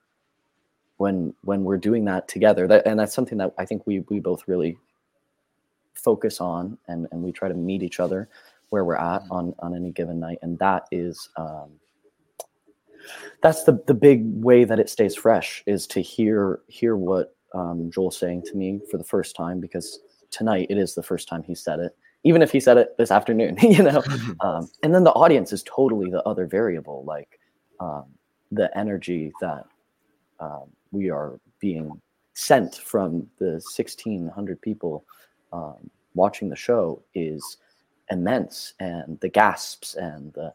when 0.98 1.34
when 1.44 1.64
we're 1.64 1.78
doing 1.78 2.06
that 2.06 2.28
together, 2.28 2.68
that 2.68 2.86
and 2.88 3.00
that's 3.00 3.14
something 3.14 3.38
that 3.38 3.54
I 3.58 3.66
think 3.66 3.86
we 3.86 4.00
we 4.10 4.20
both 4.20 4.48
really 4.48 4.78
focus 5.94 6.42
on, 6.42 6.78
and 6.88 7.08
and 7.12 7.22
we 7.22 7.32
try 7.32 7.48
to 7.48 7.54
meet 7.56 7.84
each 7.84 8.00
other 8.00 8.28
where 8.70 8.84
we're 8.84 8.96
at 8.96 9.24
on 9.30 9.56
on 9.60 9.76
any 9.76 9.92
given 9.92 10.20
night, 10.20 10.40
and 10.42 10.58
that 10.60 10.88
is. 10.92 11.30
Um, 11.38 11.70
that's 13.42 13.64
the 13.64 13.82
the 13.88 13.94
big 13.94 14.24
way 14.44 14.66
that 14.66 14.80
it 14.80 14.90
stays 14.90 15.16
fresh 15.16 15.64
is 15.66 15.88
to 15.88 16.02
hear 16.02 16.60
hear 16.68 16.98
what 16.98 17.36
um, 17.54 17.90
Joel's 17.90 18.18
saying 18.18 18.44
to 18.48 18.56
me 18.56 18.82
for 18.92 18.98
the 18.98 19.04
first 19.04 19.36
time 19.36 19.62
because 19.62 20.00
tonight 20.32 20.68
it 20.70 20.78
is 20.78 20.96
the 20.96 21.04
first 21.04 21.28
time 21.28 21.44
he 21.44 21.56
said 21.56 21.80
it 21.80 21.96
even 22.24 22.42
if 22.42 22.52
he 22.52 22.60
said 22.60 22.78
it 22.78 22.98
this 22.98 23.12
afternoon 23.12 23.58
you 23.62 23.84
know? 23.84 24.04
Um, 24.42 24.70
and 24.84 24.94
then 24.94 25.04
the 25.04 25.14
audience 25.14 25.52
is 25.52 25.64
totally 25.64 26.10
the 26.10 26.24
other 26.24 26.46
variable 26.46 27.04
like 27.06 27.40
um, 27.80 28.06
the 28.52 28.76
energy 28.78 29.32
that 29.42 29.66
um, 30.40 30.70
we 30.92 31.10
are 31.10 31.40
being 31.60 32.00
sent 32.34 32.76
from 32.76 33.28
the 33.40 33.54
1600 33.76 34.62
people 34.62 35.06
um, 35.52 35.90
watching 36.14 36.50
the 36.50 36.56
show 36.56 37.02
is 37.16 37.58
immense 38.12 38.74
and 38.80 39.20
the 39.20 39.30
gasps 39.30 39.96
and 39.96 40.34
the 40.34 40.54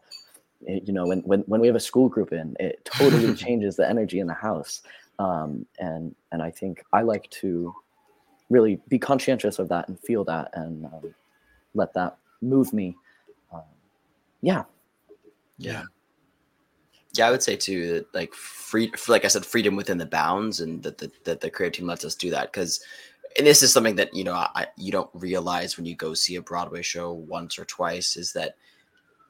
you 0.65 0.93
know 0.93 1.05
when, 1.05 1.19
when 1.19 1.41
when 1.41 1.59
we 1.59 1.67
have 1.67 1.75
a 1.75 1.79
school 1.79 2.07
group 2.07 2.31
in 2.31 2.55
it 2.59 2.83
totally 2.85 3.33
changes 3.45 3.75
the 3.75 3.87
energy 3.87 4.19
in 4.19 4.27
the 4.27 4.33
house. 4.33 4.81
Um, 5.19 5.67
and 5.77 6.15
and 6.31 6.41
i 6.41 6.49
think 6.49 6.83
i 6.91 7.01
like 7.03 7.29
to 7.29 7.75
really 8.49 8.79
be 8.87 8.99
conscientious 8.99 9.59
of 9.59 9.69
that 9.69 9.87
and 9.87 9.99
feel 9.99 10.23
that 10.23 10.49
and 10.53 10.85
um, 10.85 11.13
let 11.73 11.93
that 11.93 12.17
move 12.41 12.73
me 12.73 12.95
um, 13.53 13.61
yeah 14.41 14.63
Yeah. 15.57 15.83
Yeah, 17.13 17.27
I 17.27 17.31
would 17.31 17.43
say 17.43 17.55
too 17.55 17.93
that 17.93 18.15
like 18.15 18.33
free, 18.33 18.91
like 19.07 19.23
I 19.23 19.27
said, 19.27 19.45
freedom 19.45 19.75
within 19.75 19.99
the 19.99 20.05
bounds, 20.05 20.59
and 20.61 20.81
that 20.81 20.97
the 20.97 21.11
that 21.25 21.41
the 21.41 21.49
creative 21.51 21.77
team 21.77 21.87
lets 21.87 22.03
us 22.03 22.15
do 22.15 22.31
that 22.31 22.51
because, 22.51 22.83
and 23.37 23.45
this 23.45 23.61
is 23.61 23.71
something 23.71 23.95
that 23.97 24.13
you 24.15 24.23
know 24.23 24.33
I, 24.33 24.65
you 24.77 24.91
don't 24.91 25.09
realize 25.13 25.77
when 25.77 25.85
you 25.85 25.95
go 25.95 26.15
see 26.15 26.37
a 26.37 26.41
Broadway 26.41 26.81
show 26.81 27.11
once 27.13 27.59
or 27.59 27.65
twice 27.65 28.17
is 28.17 28.33
that 28.33 28.55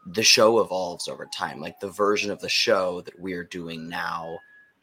the 0.06 0.24
show 0.24 0.62
evolves 0.62 1.10
over 1.10 1.26
time. 1.26 1.60
Like 1.60 1.80
the 1.82 1.90
version 1.90 2.32
of 2.32 2.40
the 2.40 2.50
show 2.50 3.02
that 3.02 3.20
we're 3.20 3.44
doing 3.44 3.90
now 3.90 4.40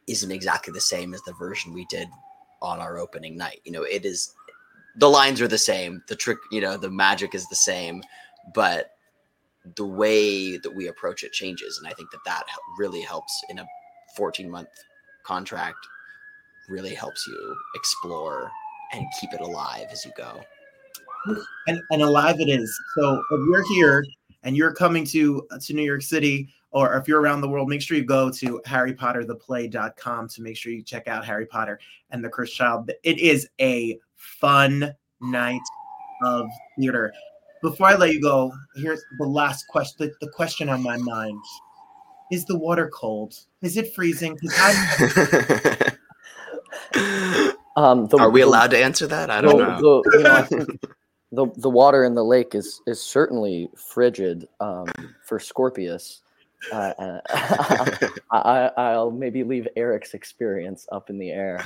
isn't 0.07 0.31
exactly 0.31 0.73
the 0.73 0.81
same 0.81 1.15
as 1.15 1.23
the 1.23 1.33
version 1.33 1.73
we 1.73 1.87
did 1.87 2.09
on 2.63 2.81
our 2.81 2.99
opening 2.99 3.37
night. 3.37 3.61
You 3.65 3.73
know, 3.73 3.83
it 3.83 4.05
is 4.05 4.35
the 4.97 5.09
lines 5.09 5.41
are 5.41 5.49
the 5.49 5.59
same, 5.59 6.03
the 6.09 6.17
trick, 6.17 6.39
you 6.51 6.61
know, 6.61 6.77
the 6.77 6.91
magic 6.91 7.35
is 7.35 7.47
the 7.49 7.57
same, 7.57 8.03
but 8.55 8.91
the 9.77 9.87
way 9.87 10.57
that 10.57 10.75
we 10.75 10.89
approach 10.89 11.23
it 11.23 11.33
changes 11.33 11.77
and 11.77 11.87
i 11.87 11.93
think 11.93 12.11
that 12.11 12.21
that 12.25 12.45
really 12.79 13.03
helps 13.03 13.45
in 13.51 13.59
a 13.59 13.67
14 14.17 14.51
month 14.51 14.71
contract 15.23 15.77
really 16.71 16.95
helps 16.95 17.27
you 17.27 17.57
explore 17.75 18.51
and 18.95 19.05
keep 19.21 19.35
it 19.35 19.43
alive 19.43 19.87
as 19.93 20.03
you 20.03 20.13
go 20.17 20.41
and, 21.67 21.81
and 21.91 22.03
alive 22.03 22.37
it 22.39 22.49
is. 22.49 22.81
So 22.97 23.23
if 23.31 23.41
you're 23.49 23.65
here 23.75 24.05
and 24.43 24.57
you're 24.57 24.73
coming 24.73 25.05
to 25.07 25.47
to 25.61 25.75
New 25.75 25.83
York 25.83 26.03
City, 26.03 26.49
or 26.73 26.97
if 26.97 27.09
you're 27.09 27.21
around 27.21 27.41
the 27.41 27.49
world, 27.49 27.69
make 27.69 27.83
sure 27.83 27.97
you 27.97 28.05
go 28.05 28.31
to 28.31 28.61
harrypottertheplay.com 28.67 30.29
to 30.29 30.43
make 30.43 30.57
sure 30.57 30.73
you 30.73 30.83
check 30.83 31.09
out 31.09 31.25
Harry 31.25 31.47
Potter 31.47 31.81
and 32.11 32.25
the 32.25 32.29
Cursed 32.29 32.55
Child. 32.57 32.91
It 33.03 33.19
is 33.19 33.49
a 33.61 33.99
fun 34.17 34.95
night 35.21 35.61
of 36.25 36.47
theater. 36.79 37.13
Before 37.63 37.89
I 37.89 37.97
let 37.97 38.13
you 38.15 38.21
go, 38.23 38.53
here's 38.77 39.03
the 39.19 39.27
last 39.27 39.67
question. 39.69 39.97
The, 40.21 40.27
the 40.27 40.33
question 40.33 40.69
on 40.69 40.83
my 40.83 40.97
mind: 40.97 41.39
Is 42.33 42.45
the 42.47 42.57
water 42.59 42.89
cold? 42.95 43.35
Is 43.63 43.77
it 43.77 43.95
freezing? 43.95 44.39
Um, 47.77 48.07
the, 48.09 48.19
Are 48.19 48.31
we 48.31 48.41
the- 48.41 48.49
allowed 48.49 48.71
to 48.73 48.79
answer 48.83 49.07
that? 49.07 49.31
I 49.31 49.41
don't 49.41 49.57
the- 49.59 49.65
know. 49.81 50.03
the- 50.05 50.19
you 50.19 50.23
know, 50.25 50.35
I 50.35 50.43
think 50.51 50.81
the 51.33 51.47
the 51.57 51.71
water 51.71 52.05
in 52.05 52.15
the 52.15 52.25
lake 52.25 52.55
is 52.55 52.81
is 52.87 53.01
certainly 53.01 53.71
frigid 53.77 54.49
um, 54.59 54.87
for 55.25 55.39
Scorpius. 55.39 56.21
Uh, 56.73 57.21
uh, 57.31 58.09
I, 58.31 58.71
I'll 58.77 59.11
maybe 59.11 59.43
leave 59.45 59.67
Erik's 59.77 60.13
experience 60.13 60.87
up 60.93 61.09
in 61.09 61.19
the 61.19 61.31
air. 61.31 61.65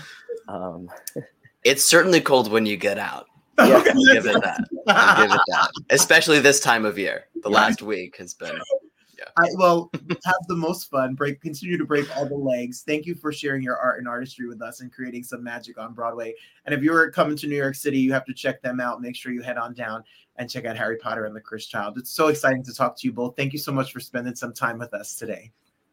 Um, 0.48 0.88
It's 1.64 1.82
certainly 1.82 2.20
cold 2.20 2.52
when 2.52 2.66
you 2.66 2.76
get 2.76 2.98
out. 2.98 3.26
Yeah. 3.58 3.82
Give 3.82 4.26
it 4.26 4.42
that. 4.42 4.60
I'll 4.86 5.26
give 5.26 5.34
it 5.34 5.40
that. 5.48 5.70
Especially 5.88 6.38
this 6.38 6.60
time 6.60 6.84
of 6.84 6.98
year. 6.98 7.24
The 7.42 7.48
last 7.48 7.80
week 7.80 8.16
has 8.18 8.34
been. 8.34 8.58
I, 9.36 9.48
well, 9.56 9.90
have 10.24 10.36
the 10.48 10.54
most 10.54 10.90
fun. 10.90 11.14
Break, 11.14 11.40
continue 11.40 11.76
to 11.76 11.84
break 11.84 12.16
all 12.16 12.26
the 12.26 12.36
legs. 12.36 12.82
Thank 12.86 13.04
you 13.04 13.14
for 13.14 13.32
sharing 13.32 13.62
your 13.62 13.76
art 13.76 13.98
and 13.98 14.06
artistry 14.06 14.46
with 14.46 14.62
us 14.62 14.80
and 14.80 14.92
creating 14.92 15.24
some 15.24 15.42
magic 15.42 15.76
on 15.78 15.92
Broadway. 15.92 16.34
And 16.66 16.74
if 16.74 16.82
you're 16.82 17.10
coming 17.10 17.36
to 17.38 17.46
New 17.48 17.56
York 17.56 17.74
City, 17.74 17.98
you 17.98 18.12
have 18.12 18.24
to 18.26 18.34
check 18.34 18.62
them 18.62 18.80
out. 18.80 19.00
Make 19.00 19.16
sure 19.16 19.32
you 19.32 19.42
head 19.42 19.58
on 19.58 19.74
down 19.74 20.04
and 20.36 20.48
check 20.48 20.64
out 20.64 20.76
Harry 20.76 20.96
Potter 20.96 21.24
and 21.24 21.34
the 21.34 21.40
Cursed 21.40 21.70
Child. 21.70 21.98
It's 21.98 22.10
so 22.10 22.28
exciting 22.28 22.62
to 22.64 22.74
talk 22.74 22.96
to 22.98 23.06
you 23.06 23.12
both. 23.12 23.34
Thank 23.36 23.52
you 23.52 23.58
so 23.58 23.72
much 23.72 23.92
for 23.92 24.00
spending 24.00 24.36
some 24.36 24.52
time 24.52 24.78
with 24.78 24.94
us 24.94 25.16
today. 25.16 25.50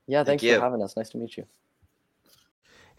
yeah, 0.08 0.24
thanks 0.24 0.44
you. 0.44 0.56
for 0.56 0.62
having 0.62 0.82
us. 0.84 0.96
Nice 0.96 1.10
to 1.10 1.18
meet 1.18 1.38
you. 1.38 1.46